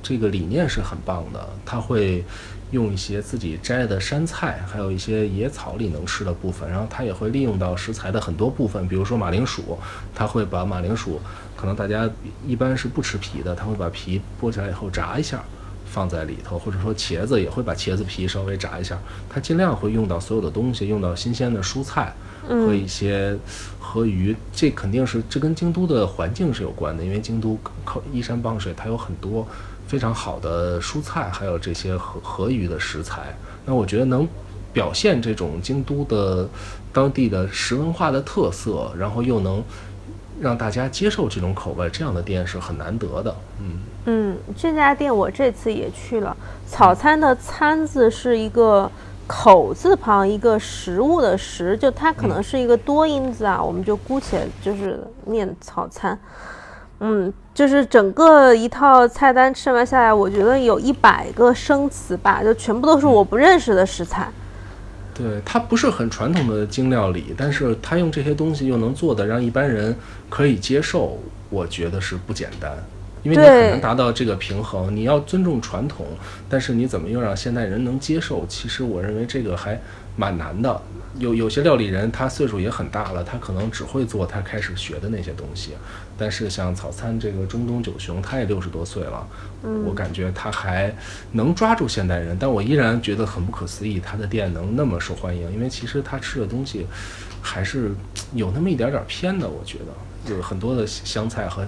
[0.08, 2.24] 这个理念是很棒的，他会
[2.70, 9.76] 用一些自己摘的山菜，还有一些野草里能吃的部分，然后他也会利用到食材的很多部分，比如说马铃薯，
[10.14, 11.20] 他会把马铃薯，
[11.56, 12.08] 可能大家
[12.46, 15.42] 一般是不吃皮的，他会把皮剥下来以后炸一下，
[15.84, 18.96] 放在里头，或者说茄子也会把茄子皮稍微炸一下，
[19.28, 22.14] 他尽量会用到所有的东西，用到新鲜的蔬菜
[22.48, 23.36] 和一些
[23.78, 29.46] 河鱼，这肯定是这跟京都的环境是有关的，因为京都靠依山傍水，它有很多。
[29.88, 33.32] 非常好的蔬菜，还有这些河河鱼的食材，
[33.64, 34.26] 那我觉得能
[34.72, 36.48] 表现这种京都的
[36.92, 39.62] 当地的食文化的特色，然后又能
[40.40, 43.36] 让大家接受这种口味，这样的店是很难得的。
[43.60, 48.90] 嗯嗯，这家店我这次也去了，草餐的餐字是一个
[49.26, 56.18] 口字旁一个食物的食，就它可能是一个多音字啊，我们就姑且就是念草餐。
[57.00, 64.30] 嗯，就是整个一套菜单吃完下来，我觉得有一百个生词吧，就全部都是我不认识的食材。
[65.12, 69.94] 对，它不是很传统的精料理，但是它用这些东西又能做的让一般人
[70.30, 71.18] 可以接受，
[71.50, 72.72] 我觉得是不简单。
[73.26, 76.06] 因为你很难达到这个平衡，你要尊重传统，
[76.48, 78.46] 但是你怎么又让现代人能接受？
[78.46, 79.80] 其实我认为这个还
[80.14, 80.80] 蛮难的。
[81.18, 85.72] 有有些料理人，他岁数也很大了，他可能只会做他开始学的那些东西。
[86.16, 89.26] 但是像早餐这个中东九雄，他也六十多岁了，
[89.86, 90.94] 我感觉他还
[91.32, 92.36] 能抓住现代人。
[92.38, 95.50] 但我依然觉得很不可思议，他的店能那么受欢迎。
[95.52, 96.86] 因为其实他吃的东西
[97.40, 97.90] 还是
[98.34, 99.86] 有那么一点点偏的，我觉得
[100.34, 101.62] 有很多的香菜和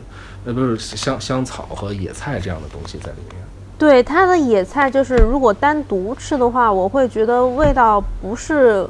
[0.44, 3.42] 呃不是香香草和野菜这样的东西在里面。
[3.78, 8.88] 对他的野菜，就是如果单独吃的话，我会觉得味道不是。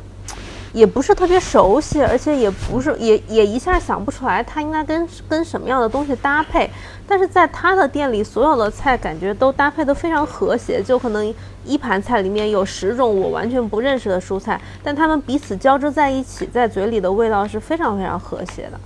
[0.75, 6.71] 也不是特别熟悉，而且也不是也也一下想不出来它应该跟跟什么样的东西搭配。
[7.07, 18.79] 但是在他的店里，所有的菜感觉都搭配得非常和谐，就可能一盘菜里面有十种我完全不认识的蔬菜，但它们彼此交织在一起，在嘴里的味道是非常非常和谐的。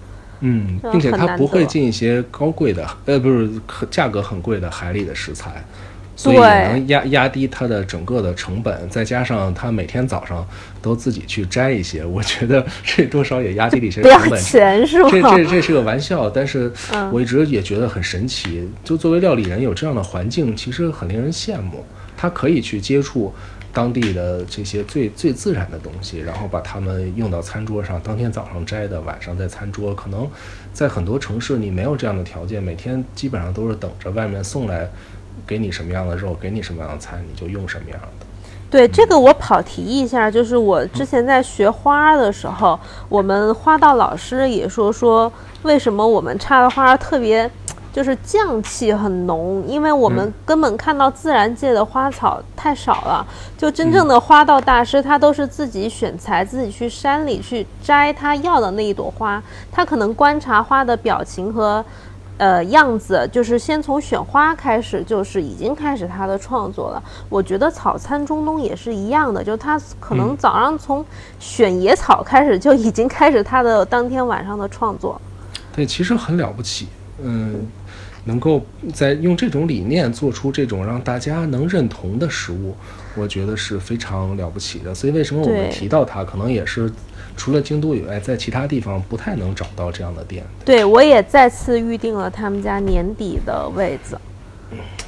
[0.43, 3.51] 嗯，并且它不会进一些高贵的，呃，不是
[3.91, 5.65] 价格很贵的海里的食材。
[6.15, 10.47] 所以能压压低它的整个的成本，再加上它每天早上
[10.81, 14.41] 都自己去摘一些，我觉得这多少也压低了一些成本。
[14.41, 15.09] 钱是吗？
[15.11, 16.71] 这这这是个玩笑，但是
[17.11, 18.69] 我一直也觉得很神奇。
[18.85, 21.85] 就作为料理人，有这样的环境，其实很令人羡慕。
[22.17, 23.33] 他可以去接触
[23.73, 28.01] 当地的这些最最自然的东西，然后把它们用到餐桌上。
[28.03, 29.95] 当天早上摘的，晚上在餐桌。
[29.95, 30.29] 可能
[30.73, 34.89] 在很多城市，你没有这样的条件，每天基本上都是等着外面送来。
[35.47, 38.27] 给你什么样的肉，给你什么样的菜，你就用什么样的。
[38.71, 45.33] 对这个，我跑题一下，就是我之前在学花的时候，我们花道老师也说说，
[45.63, 47.51] 为什么我们插的花特别
[47.93, 53.27] 就是匠气很浓，因为我们根本看到自然界的花草太少了。
[53.59, 61.85] 就真正的花道大师，他都是自己选材，自己去山里去摘他要的那一朵花，他可能观察花的表情和。
[62.39, 67.01] 呃，样子就是先从选花开始，就是已经开始他的创作了。
[67.29, 71.05] 我觉得草餐中东也是一样的，就他可能早上从
[71.39, 75.21] 选野草开始就已经开始他的当天晚上的创作。
[75.73, 76.89] 对，其实很了不起，
[77.23, 77.65] 嗯，
[78.25, 82.75] 能够在用这种理念做出这种让大家能认同的食物，
[83.17, 84.95] 我觉得是非常了不起的。
[84.95, 86.93] 所以为什么我们提到它，可能也是。
[87.35, 90.45] 除了京都以外，在其他地方不太能找到这样的店。
[90.67, 94.19] 对，我也再次预定了他们家年底的位子。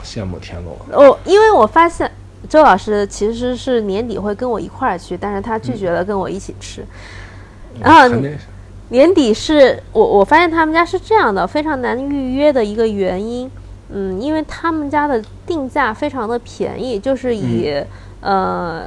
[0.02, 0.74] 羡慕田螺。
[0.92, 2.10] 哦，因为我发现
[2.48, 6.82] 周老师其实是年底会跟我一块儿去，但是他拒绝了跟我一起吃。
[7.78, 8.34] 然后还没
[8.90, 13.50] 年底是我我发现他们家是这样的，非常难预约的一个原因，
[13.90, 17.82] 嗯，因为他们家的定价非常的便宜，就是以、
[18.20, 18.82] 呃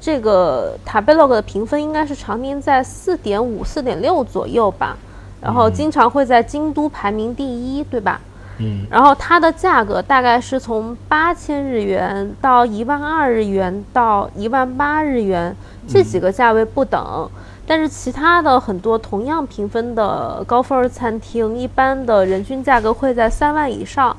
[0.00, 4.96] 这个塔贝 log 的评分应该是常年在四点五、四点六左右吧，
[5.40, 8.20] 然后经常会在京都排名第一，对吧？
[8.60, 15.54] 嗯然后它的价格大概是从八千日元到一万二日元到一万八日元
[15.86, 17.28] 这几个价位不等。
[17.68, 24.16] 但是其他的很多同样评分的高分儿餐厅，一般的人均价格会在三万以上。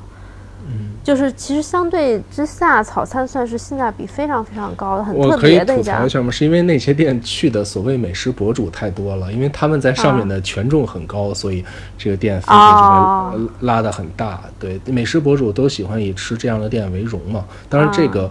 [0.66, 6.08] 嗯，就是其实相对之下，草餐算是性价比非常非常高的，很特我可以别的一家吐槽一。
[6.08, 6.30] 下吗？
[6.30, 11.64] 是因为那些店去的所谓美食博主太多了，因为他们在上面的权重很高，所以
[11.98, 14.40] 这个店分配就拉得很大。
[14.58, 17.44] 对，美食博主都喜欢以吃这样的店为荣嘛。
[17.68, 18.30] 当然，这啊个、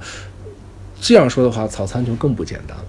[1.01, 2.83] 这样说的话，早餐就更不简单了。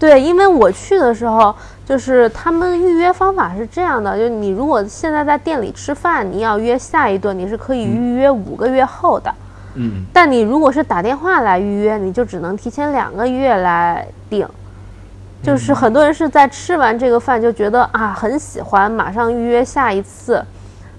[0.00, 9.32] 对，因为我去的时候，就是他们预约方法是这样的，就是你如果现在在店里吃饭，你要约下一顿，你是可以预约五个月后的。
[9.74, 14.48] 嗯，但你如果是打电话来预约，你就只能提前两个月来订。
[15.42, 20.44] 就是很多人是在吃完这个饭就觉得啊很喜欢，马上预约下一次，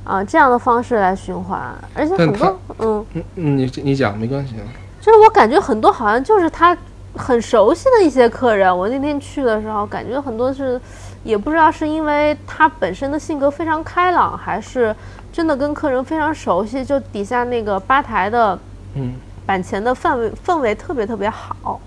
[0.04, 1.60] 啊这样的方式来循环，
[1.94, 4.66] 而且很多嗯，嗯嗯，你你讲没关系啊。
[5.00, 6.78] 就是我感觉很多好像就是他
[7.16, 10.80] 很熟悉的一些客人，我那天去的时候感觉很多是，
[11.24, 14.96] 也不知道是因为他本身的性格非常开朗，还是
[15.32, 18.58] 真的跟客人非常熟悉，就底下那个吧台的
[18.96, 19.14] 嗯，
[19.46, 21.80] 板前的氛围氛围特别特别好。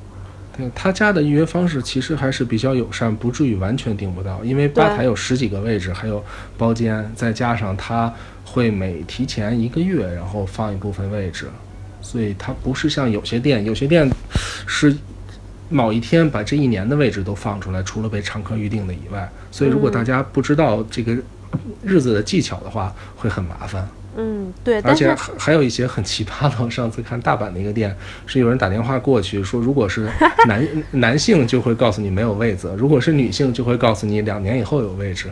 [0.56, 6.22] 对他家的预约方式其实还是比较友善，不至于完全订不到，因为吧台有十几个位置，还有
[6.56, 8.12] 包间，再加上他
[8.44, 11.48] 会每提前一个月，然后放一部分位置，
[12.00, 14.08] 所以它不是像有些店，有些店
[14.64, 14.96] 是
[15.68, 21.16] 某一天把这一年的位置都放出来，除了被常客预定的以外，所以如果大家不知道这个
[21.83, 23.88] 日子的技巧的话，会很麻烦。
[24.16, 26.64] 嗯，对，而且还还有一些很奇葩的。
[26.64, 27.96] 我上次看大阪的一个店，
[28.27, 30.09] 是有人打电话过去说，如果是
[30.46, 35.29] 男男性就会告诉你没有位子，如果是女性就会告诉你两年以后有位置。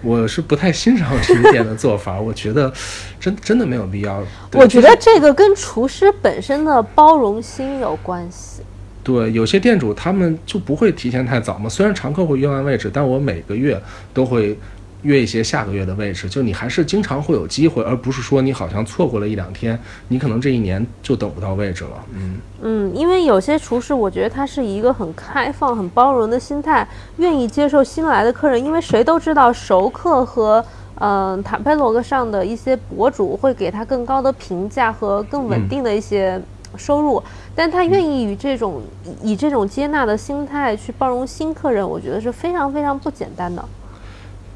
[0.00, 2.72] 我是不太欣赏这个店的做法，我觉得
[3.20, 4.20] 真真的没有必要。
[4.54, 8.62] 我觉得这个跟厨师本身的包容心有关系。
[9.02, 13.80] 对有些店主他们就不会提前太早嘛，虽然常客会约完位置，但我每个月
[14.14, 14.58] 都会。
[15.02, 22.04] 约一些下个月的位置，就你还是经常会有机会，而不是说你好像错过了一两天，你可能这一年就等不到位置了。
[22.14, 26.86] 嗯，嗯，因为有些厨师，我觉得他是以一个很开放、很包容的心态，
[27.16, 28.64] 愿意接受新来的客人。
[28.64, 30.64] 因为谁都知道，熟客和
[31.00, 36.40] 嗯、呃、塔佩罗格上的一些博主会给他更高的评价和更稳定的一些
[36.76, 37.22] 收入，
[37.54, 38.82] 但他愿意与这种
[39.22, 43.64] 以这种接纳的心态去包容新客人，我觉得是非常非常不简单的。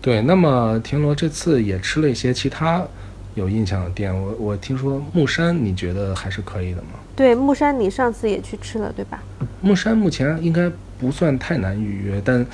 [0.01, 2.83] 对，那么田螺这次也吃了一些其他
[3.35, 6.99] 有印象的店，我我听说木山，你觉得还是可以的吗？
[7.15, 9.23] 对，木山你上次也去吃了，对吧？
[9.61, 12.47] 木山目前应该不算太难预约，但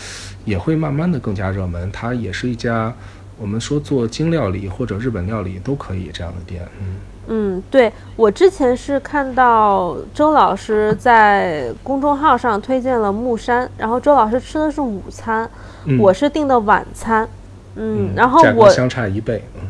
[0.44, 1.90] 也会慢慢的更加热门。
[1.92, 2.92] 它也是一家
[3.38, 6.66] 我们说做精料理或者日本料理都可以这样的店。
[6.78, 6.96] 嗯，
[7.28, 15.48] 嗯，对我之前是看到周老师在公众号上推荐了木山，然后周老师吃的是午餐，
[15.84, 17.28] 嗯我是订的晚餐。
[17.74, 19.62] 嗯，嗯然后我相差一倍，嗯，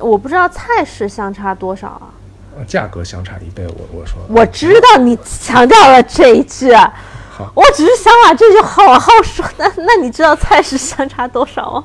[0.00, 2.08] 我不知道菜式相差多少啊。
[2.56, 6.94] 呃价格相差一倍，我我说我知道你强调了这一句，啊
[7.36, 9.44] 好，我只是想把这句好好说。
[9.58, 11.84] 那那你知道菜式相差多少吗？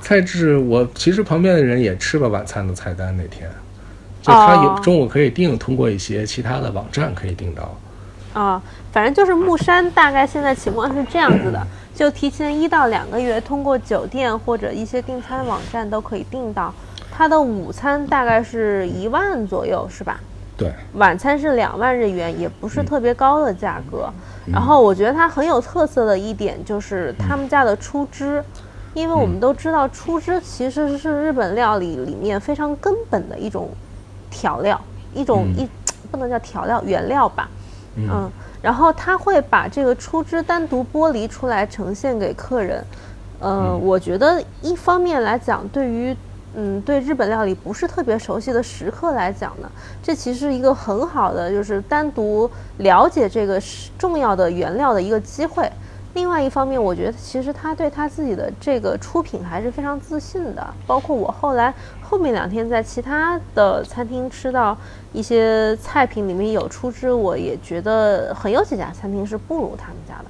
[0.00, 3.50] 菜制，我其实旁边的人也吃了晚餐的菜单那天，
[4.22, 7.76] 就他有哦中午可以订，通过一些其他的网站可以订到。
[8.32, 16.72] 啊，反正就是木山，大概现在情况是这样子的， 就提前一到两个月，通过酒店或者一些订餐网站都可以订到。
[17.10, 20.20] 它的午餐大概是一万左右，是吧？
[20.56, 24.08] 对，晚餐是两万日元，也不是特别高的价格。
[24.46, 28.42] 然后我觉得它很有特色的一点就是他们家的出汁，
[28.94, 33.68] 因为我们都知道出汁其实是日本料理里面非常根本的一种
[34.30, 34.80] 调料，
[35.12, 35.64] 一种嗯。
[35.64, 35.68] 一
[36.08, 37.48] 不能叫调料原料吧。
[37.96, 38.08] 嗯。
[38.10, 38.30] 嗯，
[38.62, 42.82] 然后他会把这个出汁单独剥离出来呈现给客人。
[43.40, 43.80] 呃，嗯。
[43.82, 46.16] 我觉得一方面来讲，对于
[46.58, 49.70] 嗯对日本料理不是特别熟悉的食客来讲呢，
[50.02, 53.60] 这其实一个很好的就是单独了解这个
[53.98, 55.70] 重要的原料的一个机会。
[56.14, 60.66] 另外一方面，我觉得其实他对他自己的这个出品还是非常自信的。
[60.86, 64.74] 包括我后来后面两天在其他的餐厅吃到
[65.12, 70.24] 一些菜品里面有出汁，我也觉得很有几家餐厅是不如他们家的。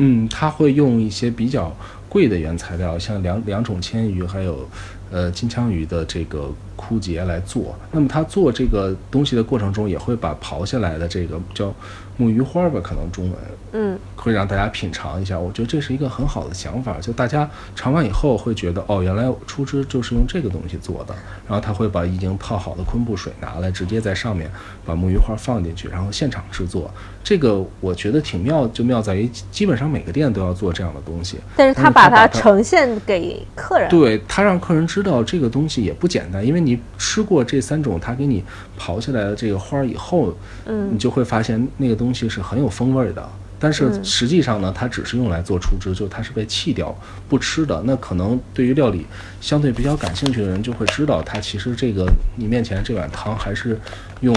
[0.00, 1.72] 嗯，他会用一些比较
[2.08, 4.58] 贵的原材料，像两两种千鱼，还有
[5.10, 7.76] 呃金枪鱼的这个枯竭来做。
[7.92, 11.74] 那么他做这个东西的过程中，也会把刨下来的这个叫
[12.16, 13.38] 木鱼花吧，可能中文，
[13.72, 15.38] 嗯，会让大家品尝一下。
[15.38, 21.14] 我觉得这是一个很好的想法，就大家尝完以后会觉得，哦，原来出汁就是用这个东西做的。
[21.46, 24.50] 然后他会把已经泡好的昆布水拿来，直接在上面
[24.84, 26.90] 把木鱼花放进去，然后现场制作。
[27.22, 31.36] 这个我觉得挺妙，就妙在于基本上每个店都要做这样的东西。
[31.56, 38.42] 但是他把它呈现给客人，对他让客人知道这个东西也不简单，因为你吃过这三种它给你
[38.76, 40.34] 刨下来的这个花儿以后，
[40.66, 43.28] 嗯，你就会发现那个东西是很有风味的。
[43.60, 46.96] 但是实际上呢，它只是用来做出汁，就它是被弃掉
[47.28, 47.82] 不吃的。
[47.84, 49.04] 那可能对于料理
[49.40, 53.76] 相对比较感兴趣的人就会知道，它其实这个你面前这碗汤还是
[54.20, 54.32] 用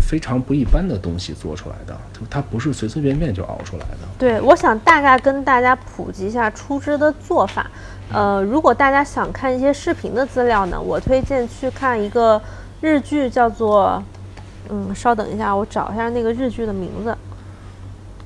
[0.00, 3.98] 非常不一般的东西做出来的，就它不是随随便便就熬出来的。
[4.16, 7.68] 对，我想大概跟大家普及一下出汁的做法。
[8.10, 12.40] 呃，如果大家想看一些视频的资料呢，我推荐去看一个
[12.80, 14.02] 日剧，叫做……
[14.70, 17.16] 嗯，稍等一下，我找一下那个日剧的名字。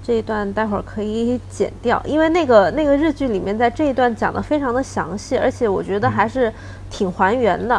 [0.05, 6.53] 这一段待会儿可以剪掉，因为那个那个日剧里面在这一段讲的非常的详细，而且我觉得还是
[6.89, 7.75] 挺还原的。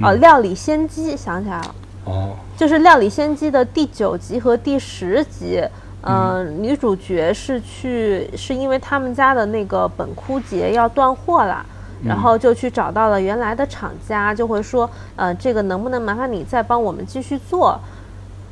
[0.00, 1.74] 啊，料理仙姬想起来了，
[2.04, 5.62] 哦，就是料理仙姬的第九集和第十集，
[6.08, 11.66] 嗯，女主角是去是因为他们家的那个本枯节要断货了，
[12.04, 17.78] 然后就去找到了原来的厂家，就会说，呃，这个能不能麻烦你再帮我们继续做？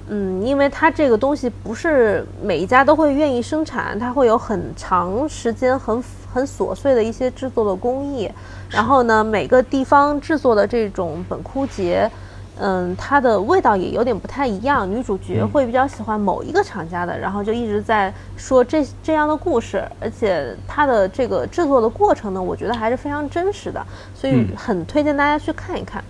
[0.09, 6.03] 嗯，因为它这个东西不是每一家都会愿意生产，它会有很长时间、很
[6.33, 8.31] 很琐碎的一些制作的工艺。
[8.69, 12.11] 然后呢，每个地方制作的这种本枯节，
[12.59, 14.89] 嗯，它的味道也有点不太一样。
[14.89, 23.85] 女主角会比较喜欢某一个厂家的，然后就一直在说这这样的故事，而且它的这个制作的过程呢，我觉得还是非常真实的，
[24.15, 26.03] 所以很推荐大家去看一看。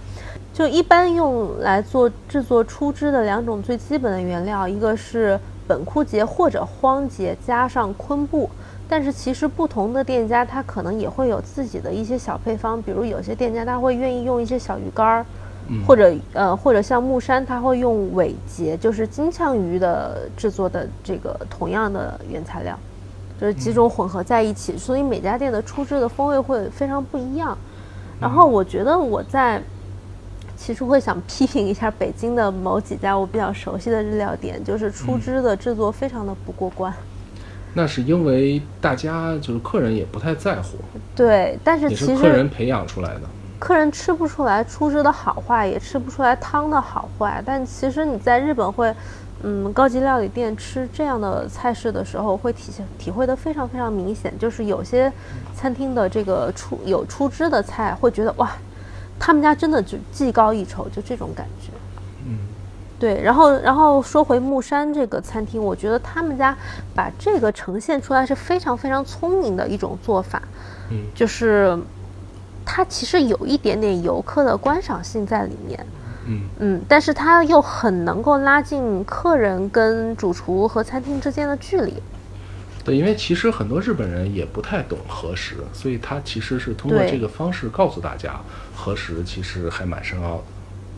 [0.52, 8.48] 就一般用来做制作出汁的两种最基本的原料，一个是本枯节或者荒节加上昆布，
[8.88, 15.26] 但是其实不同的店家它可能也会有自己的一些小配方，比如有些店家他会愿意用一些小鱼干儿，
[15.86, 22.78] 或者呃或者像木山它会用尾节，就是金枪鱼的制作的这个同样的原材料，
[23.40, 27.56] 就是几种混合在一起，所以每家店的出汁的风味会非常不一样。
[28.20, 29.62] 然后我觉得我在。
[30.56, 36.94] 其实会想批评一下北京的某几家我比较熟悉的日料店，就是出汁的制作非常的不过关。
[37.74, 40.78] 那是因为大家就是客人也不太在乎。
[41.16, 43.22] 对，但是其实客人培养出来的，
[43.64, 47.42] 客人吃不出来出汁的好坏，也吃不出来汤的好坏。
[47.46, 48.94] 但其实你在日本会，
[49.42, 55.10] 嗯，高级料理店吃这样的菜式的时候，会体现体会的非常非常明显，就是有些
[55.54, 58.50] 餐厅的这个出有出汁的菜，会觉得哇。
[59.18, 61.70] 他们家真的就技高一筹，就这种感觉。
[62.26, 62.36] 嗯，
[62.98, 63.22] 对。
[63.22, 66.54] 然后，然后说回木山这个餐厅，我觉得他们家
[66.94, 70.42] 把这个呈现出来是非常非常聪明的一种做法。
[70.90, 71.78] 嗯，就是
[72.64, 75.86] 它其实有一点点游客的观赏性在里面。
[76.26, 81.92] 嗯嗯，但是它又很能够拉近客人跟主厨和餐厅之间的距离。
[82.82, 88.40] 对，因为其实很多日本人也不太懂和食，所以他其实是通过这个方式告诉大家，
[88.74, 90.44] 和食其实还蛮深奥的。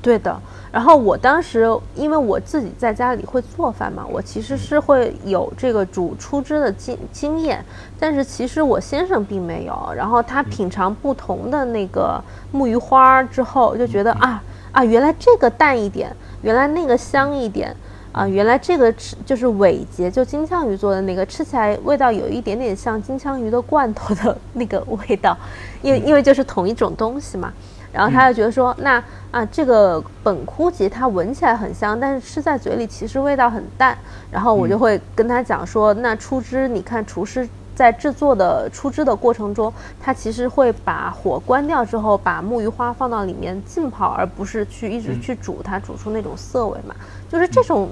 [0.06, 0.40] 对的。
[0.70, 7.64] 然后我当时因为我自己在家里会做饭嘛，我其实是会有这个煮出汁的经经验，
[7.98, 9.92] 但是其实我先生并没有。
[9.96, 14.40] 然后他品尝不同的那个木鱼花之后，就觉得啊
[14.70, 17.74] 啊，原来这个淡一点，原来那个香一点。
[18.12, 25.36] 啊，原来这个吃就是尾节，就金枪鱼做的那个，吃起来味道有一点点像金枪鱼的罐头的 那个味道，
[25.82, 27.52] 因为因为就是同一种东西嘛。
[27.96, 33.96] 然后他就觉得说，那啊这个本枯节它闻起来很香，但是吃在嘴里其实味道很淡。
[34.30, 46.94] 然后我就会跟他讲说，那出汁，你看厨师在制作的出汁的过程中，他其实会把火关掉之后，把木鱼花放到里面浸泡，而不是去一直去煮它，煮出那种涩味嘛。
[47.30, 47.88] 就是这种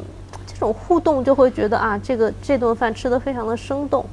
[0.46, 4.04] 这种互动，就会觉得啊，这个这顿饭吃的非常的生动。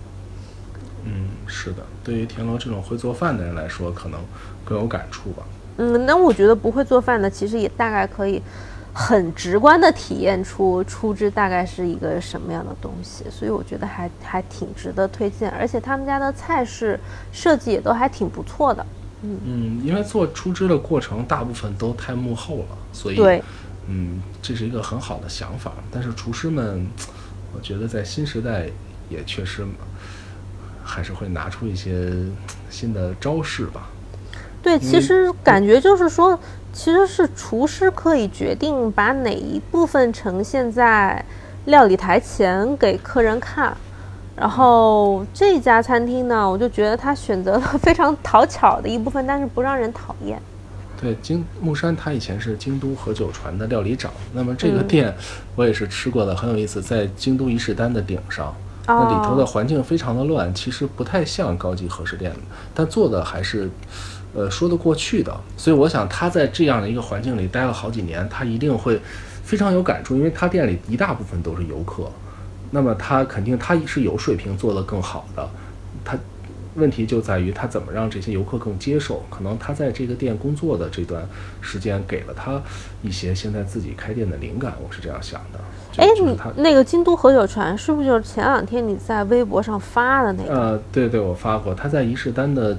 [1.04, 4.18] 嗯，是的，对于田螺这种会做饭的人来说，可能
[4.64, 5.44] 更有感触吧。
[5.78, 8.42] 嗯，那我觉得不会做饭的，其实也大概可以，
[8.94, 17.00] 很直观的体验出出汁大概是一个什么样的东西，所以我觉得还还挺值得推荐，而且他们家的菜式
[17.32, 18.86] 设计也都还挺不错的。
[19.24, 23.44] 嗯嗯，因为做出汁的过程大部分都太幕后了，所以对，
[23.88, 25.74] 嗯，这是一个很好的想法。
[25.92, 26.86] 但是厨师们，
[27.54, 28.68] 我觉得在新时代
[29.10, 29.66] 也确实
[30.84, 32.12] 还是会拿出一些
[32.70, 33.90] 新的招式吧。
[34.62, 36.38] 对，其实感觉就是说，
[36.72, 41.24] 其实是厨师可以决定把哪一部分呈现在
[41.66, 43.76] 料理台前给客人看。
[44.36, 50.42] 然后这家餐厅呢，我就觉得他选择了非常讨巧的一部分，但是不让人讨厌。
[51.00, 55.16] 对，京木山他以前是京都和久传的料理长，那么这个嗯店
[55.56, 58.56] 我也是吃过的，很有意思，在京都伊势丹的顶上。
[58.88, 62.34] 那里头的哦环境非常的乱，其实不太像高级和食店，
[62.74, 63.70] 但做的还是，
[64.34, 65.36] 呃，说得过去的。
[65.58, 69.00] 所以我想他在这样的一个环境里待了好几年，他一定会
[69.44, 72.10] 非常有感触，因为他店里一大部分都是游客，
[72.72, 75.50] 那么他肯定他是有水平做得更好的，
[76.06, 76.18] 他
[76.76, 79.22] 问题就在于他怎么让这些游客更接受。
[79.30, 81.22] 可能他在这个店工作的这段
[81.60, 82.62] 时间，给了他
[83.02, 85.60] 一些现在自己开店的灵感，我是这样想的。
[85.92, 90.54] 就哎，你那个京都和久泉是不是就是前两天你在微博上发的那个？
[90.54, 92.78] 呃，对对，我发过，他在伊势丹的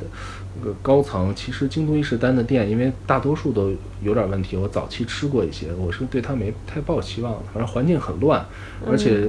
[0.58, 1.32] 那个高层。
[1.34, 3.72] 其实京都伊势丹的店，因为大多数都
[4.02, 7.40] 有点问题，我早期吃过一些，我是对他没太抱期望的。
[7.52, 8.44] 反正环境很乱，
[8.86, 9.28] 而且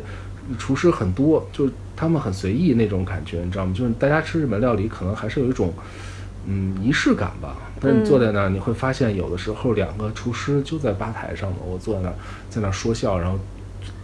[0.57, 3.73] 厨师很多，就是他们很随意那种感觉，你知道吗？
[3.73, 5.73] 就是大家吃日本料理，可能还是有一种
[6.45, 7.57] 嗯仪式感吧。
[7.79, 12.15] 但是你坐在那儿，你会发现有的时候两个厨师就在吧台上嘛，我坐在那儿
[12.49, 13.37] 在那儿说笑，然后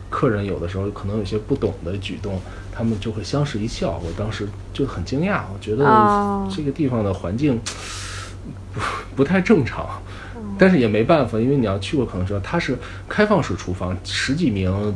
[0.10, 2.40] 客人有的时候可能有些不懂的举动，
[2.72, 4.02] 他们就会相视一笑。
[4.04, 7.60] 我当时就很惊讶，我觉得哦这个地方的环境
[8.74, 8.82] 不
[9.18, 9.88] 不太正常。
[10.58, 14.94] 但是也没办法，因为你要去过可能知道，它是开放式厨房，十几名呃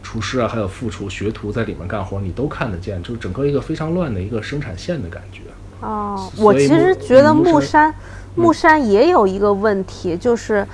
[0.00, 5.40] 厨师啊，还有副厨、学徒在里面干活，你都看得见，就是整个一个非常乱的一个生产线的感觉。
[5.80, 7.94] 哦，我其实觉得嗯木山木山
[8.36, 10.64] 木山也有一个问题，就是，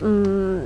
[0.00, 0.60] 嗯，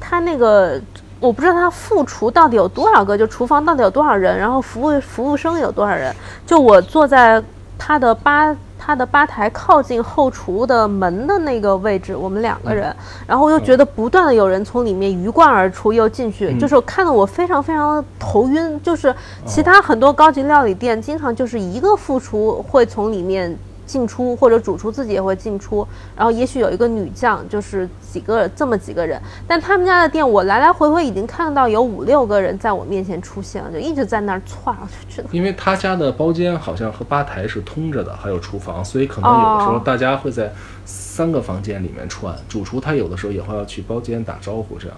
[0.00, 0.80] 他那个
[1.18, 6.14] 我不知道他副厨到底有多少个，就厨房到底有多少人，然后服务服务生有多少人。
[6.44, 7.42] 就我坐在
[7.78, 12.94] 他的吧他的吧台靠近后厨的门的那个位置，我们两个人，
[13.26, 18.80] 然后我就觉得不断的有人从里面鱼贯而出又进去，嗯就是看得我非常非常的头晕。
[18.82, 19.12] 就是
[19.44, 23.56] 其他很多高级料理店经常就是一个副厨会从里面
[23.86, 29.20] 进出，或者主厨自己也会进出，然后也许有一个女将，就是几个这么几个人。
[29.46, 40.52] 但他们家的店，我来来回回已经看到有五六个人在我面前出现了，就一直在那儿窜，我就觉得因为他家的包间好像和吧台是通着的，还有厨房，所以可能有的时候哦大家会在
[40.84, 42.36] 三个房间里面串。
[42.48, 44.96] 主厨他有的时候也会要去包间打招呼这样。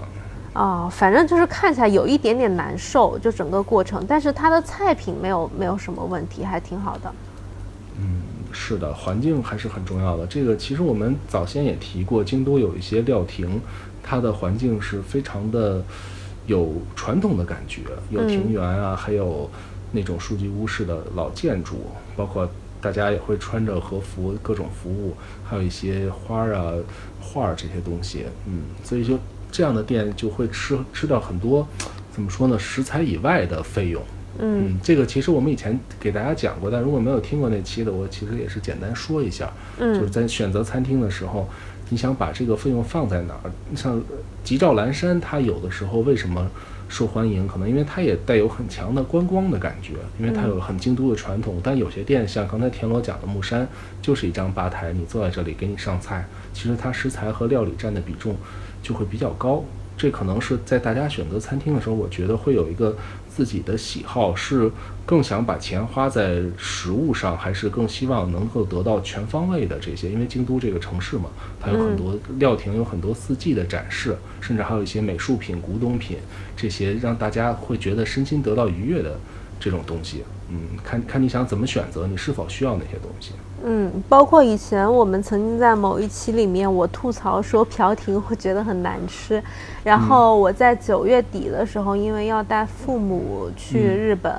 [0.55, 4.05] 哦，反正就是看起来有一点点难受，就整个过程。
[4.09, 7.12] 但是他的菜品没有没有什么问题，还挺好的。
[8.61, 10.27] 是的，环境还是很重要的。
[10.27, 13.61] 这个其实我们早先也提过，京都有一些料亭，
[14.03, 15.81] 它的环境是非常的
[16.47, 19.49] 有传统的感觉，有庭园啊，还有
[19.93, 21.87] 那种书记屋式的老建筑，
[22.17, 22.51] 包括
[22.81, 26.73] 大家也会穿着和服，各种服务，还有一些花儿啊、
[27.21, 29.17] 画儿这些东西，嗯，所以就
[29.53, 31.67] 这样的店就会吃吃掉很多，
[32.13, 34.03] 怎么说呢，食材以外的费用。
[34.39, 39.53] 嗯嗯，这个其实我们以前给大家讲过，但如果没有听过那期的，我其实也是简单说一下。
[39.78, 41.49] 就是嗯在选择餐厅的时候，
[41.91, 43.51] 你想把这个费用放在哪儿？
[43.74, 44.03] 像呃
[44.45, 46.49] 吉兆蓝山，它有的时候为什么
[46.89, 47.47] 受欢迎？
[47.47, 51.61] 可能因为它也带有很强的观光的感觉，因为它有很京都的传统。
[51.62, 53.68] 但有些店像刚才田螺讲的木山，
[54.01, 58.36] 就是一张吧台，你坐在这里给你上菜，其实它食材和料理占的比重
[58.82, 59.64] 就会比较高。
[59.97, 62.97] 这可能是在大家选择餐厅的时候，我觉得会有一个
[63.39, 64.68] 自己的喜好，是
[65.07, 70.11] 更想把钱花在食物上，还是更希望能够得到全方位的这些？
[70.11, 71.26] 因为京都这个城市嘛，
[71.61, 76.16] 它有很多料亭，有很多四季的展示，甚至还有一些美术品、古董品，
[76.57, 79.16] 这些让大家会觉得身心得到愉悦的
[79.61, 80.24] 这种东西。
[80.51, 83.32] 嗯，看看你想怎么选择，你是否需要那些东西。
[83.64, 89.42] 嗯，包括以前我们曾经在某一期里面，我吐槽说朴婷我觉得很难吃，
[89.82, 94.32] 然后我在九月底的时候，因为要带父母去日本。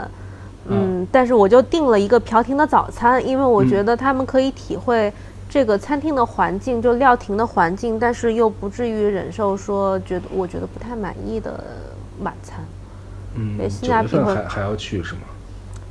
[0.72, 5.12] 嗯，但是我就订了一个朴廷的早餐，因为我觉得他们可以体会
[5.50, 11.64] 这个餐厅的环境，就料亭的环境，但是又不至于忍受说觉得我觉得不太满意的
[12.22, 12.60] 晚餐。
[13.36, 15.22] 嗯，九月价比还还要去是吗？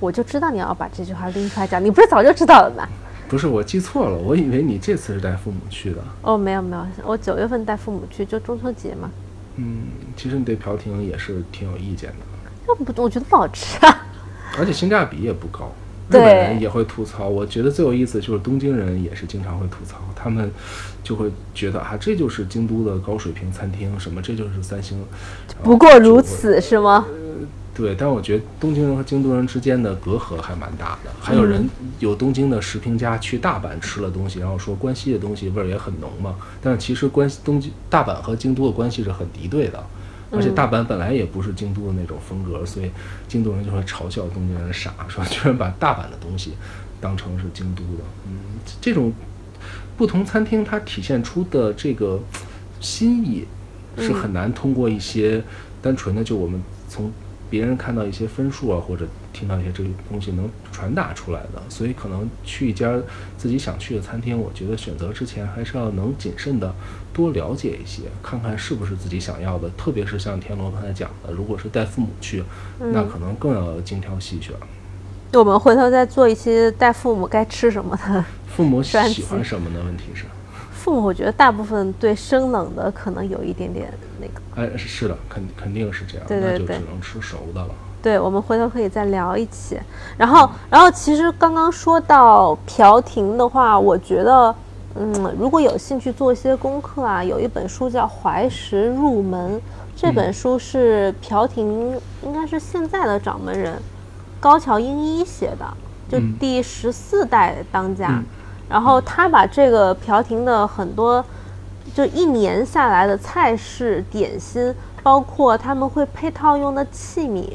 [0.01, 2.89] 我就知道你要把这句话拎出来讲， 你不是早就知道了吗？
[3.29, 5.99] 不是，我记错了，我以为你这次是带父母去的。
[6.23, 9.11] 哦，没有没有，我九月份带父母去，就中秋节嘛。
[9.57, 9.83] 嗯，
[10.17, 12.27] 其实你对朴廷也是挺有意见的，
[12.69, 14.07] 要不我觉得不好吃啊。
[14.59, 15.71] 而且性价比也不高。
[16.09, 20.51] 日本人也会吐槽，我觉得最有意思就是东京人也是经常会吐槽，他们
[21.05, 24.99] 就会觉得啊，这就是京都的高水平餐厅，什么这就是三星。
[25.63, 27.05] 不过如此是吗？
[27.79, 31.11] 对，但我觉得东京人和京都人之间的隔阂还蛮大的。
[31.21, 36.35] 还有人嗯有东京的食评家去大阪吃了东西，然后说关西的东西味儿也很浓嘛。
[36.61, 39.81] 但是其实关西东京大阪和京都的关系是很敌对的，
[40.33, 42.91] 而且大阪本来也不是京都的那种风格，所以
[43.29, 46.55] 京都人就会嘲笑东京人傻，说居然把大阪的东西
[47.01, 48.03] 当成是京都的。
[48.27, 48.33] 嗯，
[48.81, 49.13] 这种
[49.97, 52.21] 不同餐厅它体现出的这个
[52.81, 53.47] 心意
[53.97, 55.45] 是很难通过一些
[55.81, 57.11] 单纯的就我们从
[57.51, 61.63] 别人看到一些分数啊，或者听到一些这个东西能传达出来的。
[61.69, 62.93] 所以可能去一家
[63.37, 66.75] 自己想去的餐厅，我觉得选择之前还是要能谨慎的
[67.13, 69.71] 多了解一些，看看是不是自己想要的。
[69.77, 72.43] 特别是像田螺刚才讲的，如果是带父母去，
[72.79, 74.55] 那可能更要精挑细选。
[75.35, 78.25] 我们回头再做一期带父母该吃什么的。
[78.47, 79.83] 父母喜欢什么的？
[79.85, 80.25] 问题是，
[80.79, 84.41] 父母我觉得大部分对生冷的可能有一点点那个。
[84.55, 87.69] 哎，是是的，肯肯定是这样，对对对那就只能吃熟的了。
[88.01, 89.77] 对，我们回头可以再聊一期。
[90.17, 94.55] 然后，然后其实刚刚说到朴廷的话，我觉得，
[94.95, 99.57] 嗯，如果有兴趣做一些功课啊，有一本书叫《怀石入门》，
[99.97, 103.75] 这本书是朴廷应该是现在的掌门人
[104.39, 105.67] 高桥英一写的，
[106.09, 108.09] 就嗯第十四代当家。
[108.11, 108.25] 嗯
[108.69, 111.25] 然后他把这个朴婷的很多
[111.95, 117.47] 就一年下来的菜式、点心，包括他们会配套用的器皿，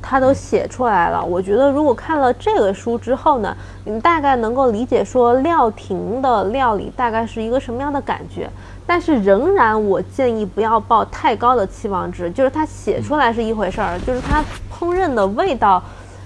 [0.00, 1.24] 他都写出来了。
[1.24, 8.48] 我觉得如果看了这个书之后呢，你们大概能够理解说廖婷的料理大概是一个什么样的感觉。
[8.86, 15.82] 但是仍然，我建议不要抱太高的期望值，就是他写出来是一回事儿，就是他烹饪的味道，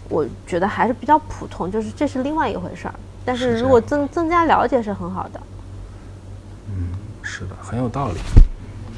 [0.09, 2.95] 我觉得还是比较普通，就是这是另外一回事儿。
[3.29, 5.39] 但是如果增增加了解是很好的。
[6.71, 6.89] 嗯
[7.23, 8.15] 是的，很有道理。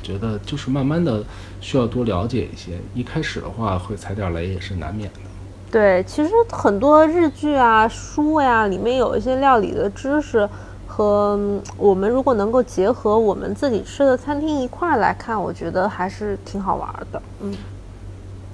[0.00, 1.22] 觉得就是慢慢的
[1.60, 5.18] 需要多了解一些，一开始的话会踩点雷也是难免的。
[5.68, 10.48] 对，其实很多日剧啊、书呀、里面有一些料理的知识，
[10.86, 17.22] 和嗯我们如果能够结合我们自己吃的餐厅一块儿来看，我觉得还是挺好玩儿的。
[17.40, 17.52] 嗯，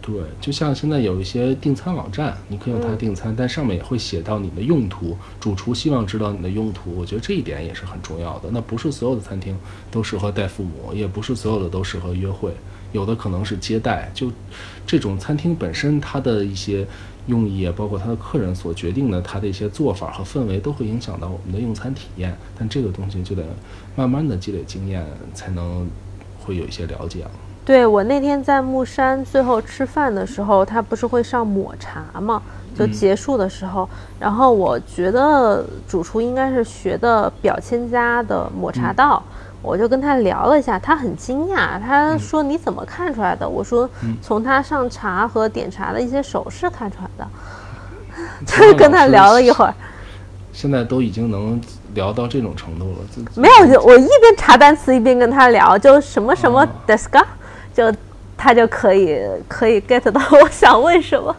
[0.06, 6.94] 对，就像现在有一些订餐网站，你可以用它订餐，但上面也会写到你的用途，主厨希望知道你的用途。
[6.94, 8.48] 我觉得这一点也是很重要的。
[8.52, 9.58] 那不是所有的餐厅
[9.90, 12.52] 都适合带父母，也不是所有的都适合约会，
[12.92, 14.08] 有的可能是接待。
[14.14, 14.30] 就
[14.86, 16.86] 这种餐厅本身，它的一些
[17.26, 22.32] 用意，包括它的客人所决定的，它的一些做法和氛围，都会影响到我们的用餐体验。
[22.56, 23.42] 但这个东西就得
[23.96, 25.04] 慢慢的积累经验，
[25.34, 25.90] 才能
[26.38, 27.30] 会有一些了解了。
[27.66, 32.40] 对我那天在木山最后吃饭的时候，他不是会上抹茶吗？
[32.78, 33.88] 就结束的时候，
[34.20, 39.20] 然后我觉得主厨应该是学的表千家的抹茶道，
[39.62, 43.48] 我就跟他聊了一下，他很惊讶，他说你怎么看出来的？
[43.48, 43.88] 我说
[44.22, 47.26] 从他上茶和点茶的一些手势看出来的，
[48.46, 49.74] 就是跟他聊了一会儿。
[50.52, 51.60] 现在都已经能
[51.94, 52.98] 聊到这种程度了，
[53.34, 57.26] 没有，就我一边查单词一边跟他聊，就什么什么哦 d e s k a
[57.76, 57.92] 就
[58.38, 61.36] 他就可以可以 get 到我想问什么。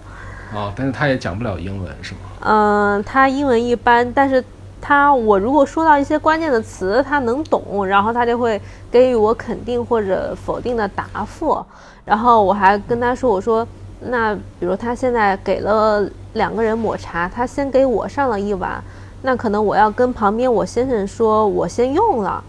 [0.54, 2.20] 哦，但是他也讲不了英文是吗？
[2.42, 4.44] 嗯，他英文一般，但是
[4.80, 8.62] 他我如果说到一些关键的词，他能懂，然后他就会
[8.92, 11.66] 给予我肯定或者否定的答复。
[12.06, 13.68] 然后我还跟他说，我说
[14.00, 18.82] 那比如他现在给了两个人抹茶，他先给我上了一碗，
[19.24, 22.42] 那可能我要跟旁边我先生说，我先用了，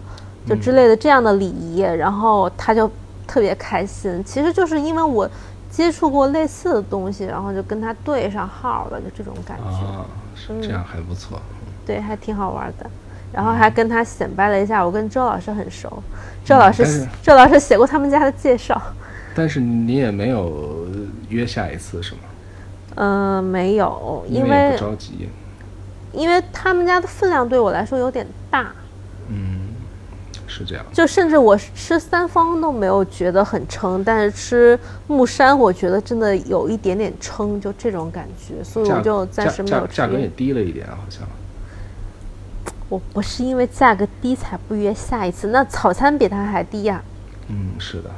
[0.47, 2.89] 就之类的这样的礼仪，然后他就
[3.29, 4.23] 特别开心。
[4.23, 5.29] 其实就是因为我
[5.69, 10.59] 接触过类似的东西，然后就跟他对上号了，就这种感觉。
[10.61, 11.39] 这样还不错。
[11.85, 12.89] 对，还挺好玩的。
[13.31, 16.01] 然后还跟他显摆了一下，我跟周老师很熟，
[16.43, 18.81] 周老师、周老师写过他们家的介绍。
[19.35, 20.87] 但是你也没有
[21.29, 22.21] 约下一次是吗？
[22.95, 25.29] 嗯、没有，因为不着急。
[26.11, 28.71] 因为他们家的分量对我来说有点大，
[29.27, 29.58] 嗯，
[30.49, 30.83] 是这样。
[30.91, 40.11] 就甚至我吃三方都没有觉得很撑，但是吃木山我觉得真的有一点点撑，就这种感觉，所以我就暂时没有吃价价。
[40.11, 41.25] 格也低了一点，好像。
[42.89, 46.99] 我不是因为价格低才不约下一次，那早餐比它还低呀、
[47.47, 48.09] 嗯，是的。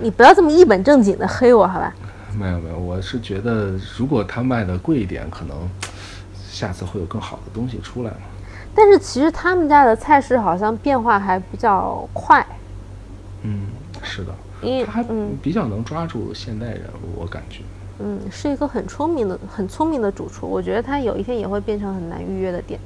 [0.00, 1.92] 你不要这么一本正经的黑我好吧？
[2.38, 5.68] 没有没有，我是觉得如果他卖的贵一点，可能
[6.48, 8.18] 下次会有更好的东西出来嘛。
[8.78, 12.46] 但是其实他们家的菜式好像变化还比较快，
[13.42, 13.62] 嗯，
[14.04, 16.84] 是是的，因为他还嗯比较能抓住现代人，
[17.16, 17.62] 我感觉。
[17.98, 20.46] 嗯，是一个很聪明的、很聪明的主厨。
[20.46, 22.78] 我觉得他有一天也会变成很难预约的店。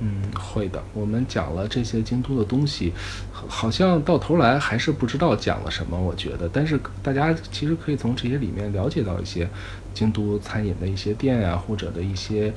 [0.00, 0.82] 嗯，会的。
[0.94, 2.92] 我们讲了这些京都的东西，
[3.30, 5.96] 好好像到头来还是不知道讲了什么。
[5.96, 9.48] 我觉得，但是大家其实可以从这些里面了解到一些
[9.94, 12.52] 京都餐饮的一些店啊、或者的一些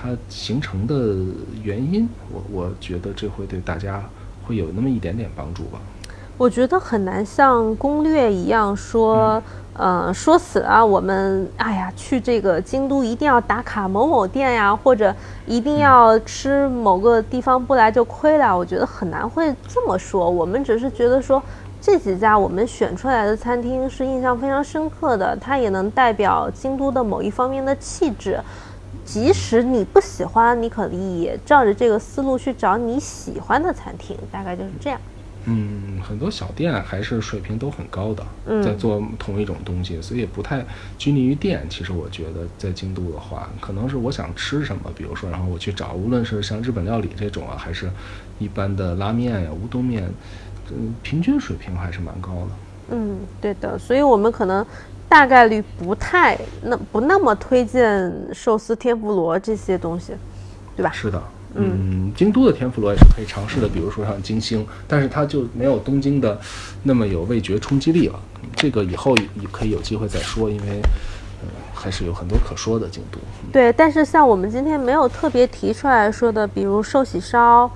[0.00, 0.94] 它形成的
[1.62, 2.08] 原因。
[2.32, 4.02] 我我觉得这会对大家
[4.46, 5.78] 会有那么一点点帮助吧。
[6.38, 9.42] 我觉得很难像攻略一样说，
[9.74, 18.56] 呃，说死啊，我们哎呀，去这个京都一定要打卡某某店呀，或者一定要吃某个地方不来就亏了。
[18.56, 20.30] 我觉得很难会这么说。
[20.30, 21.42] 我们只是觉得说，
[21.78, 28.40] 这几家我们选出来的餐厅是印象非常深刻的，它也能代表京都的某一方面的气质。
[29.12, 35.00] 即使你不喜欢，你可以也照着这个思路去找你喜欢的餐厅，大概就是这样。
[35.46, 40.64] 嗯，很多小店还是水平都很高的，嗯在做同一种东西，所以也不太
[40.96, 41.66] 拘泥于店。
[41.68, 47.90] 其实我觉得在京都的话，可能是我想吃什么，比如说，然后我去找，无论是像日本料理这种啊，还是
[48.38, 50.08] 一般的拉面呀、乌冬面，
[50.70, 52.48] 嗯，平均水平还是蛮高的。
[52.92, 54.66] 嗯，对的，所以我们可能
[55.10, 60.12] 大概率不太那不那么推荐寿司天妇罗这些东西，
[60.76, 60.92] 对吧？
[60.94, 61.20] 是的，
[61.56, 66.40] 嗯，京都的天妇罗也是可以尝试的，比如说像金星，但是它就没有东京的
[66.84, 68.20] 那么有味觉冲击力了。
[68.54, 70.80] 这个以后也也可以有机会再说，因为
[71.42, 73.18] 呃还是有很多可说的京都。
[73.52, 77.68] 对，但是像我们今天没有特别提出来说的，比如寿喜烧，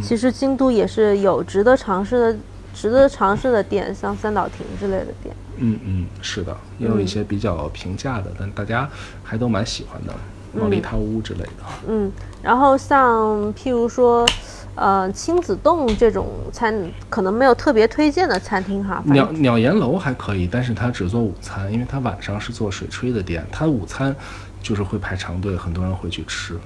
[0.00, 2.38] 其实京都也是有值得尝试的、
[2.76, 5.34] 值得尝试的店，像三岛亭之类的店。
[5.56, 8.86] 嗯嗯，是的，也有一些比较平价的，但大家
[9.24, 10.12] 还都蛮喜欢的，
[10.52, 11.64] 毛利汤屋之类的。
[11.88, 12.12] 嗯，
[12.42, 14.26] 然后像譬如说，
[14.74, 19.02] 呃，亲子洞这种餐，可能没有特别推荐的餐厅哈。
[19.06, 24.14] 鸟鸟岩楼还可以，但是它只做午餐，因为它晚上是做水炊的店，它午餐
[24.62, 26.58] 就是会排长队，很多人会去吃，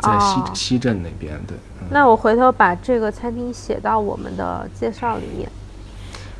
[0.00, 5.48] 在西、哦西镇那边，对，嗯，那我回头把这个餐厅写到我们的介绍里面。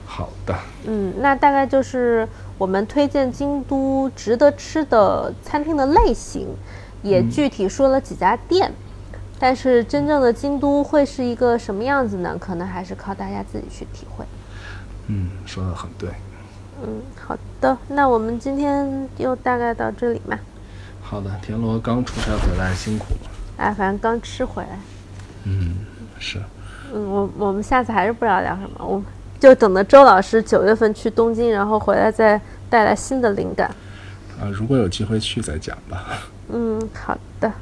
[0.04, 0.54] 好的，
[0.86, 2.28] 嗯，那大概就是
[2.58, 6.48] 我们推荐京都值得吃的餐厅的类型，
[7.02, 8.72] 也具体说了几家店。
[9.38, 12.34] 但是真正的京都会是一个什么样子呢？
[12.40, 14.24] 可能还是靠大家自己去体会。
[15.08, 16.08] 嗯，说的很对。
[16.82, 20.38] 嗯，好的，那我们今天就大概到这里嘛。
[21.02, 23.30] 好的，田螺刚出差回来，辛苦了。
[23.56, 24.78] 哎，反正刚吃回来。
[25.44, 25.76] 嗯，
[26.18, 26.40] 是，
[26.92, 29.02] 嗯，我我们下次还是不知道聊什么，我
[29.38, 33.68] 就等着周老师九月份去东京，然后回来再带来新的灵感。
[34.38, 36.04] 啊，如果有机会去再讲吧。
[36.48, 37.52] 嗯，好的，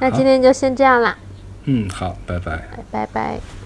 [0.00, 1.16] 那今天就先这样啦，
[1.64, 2.56] 嗯，好，拜拜。
[2.56, 3.57] 拜拜拜。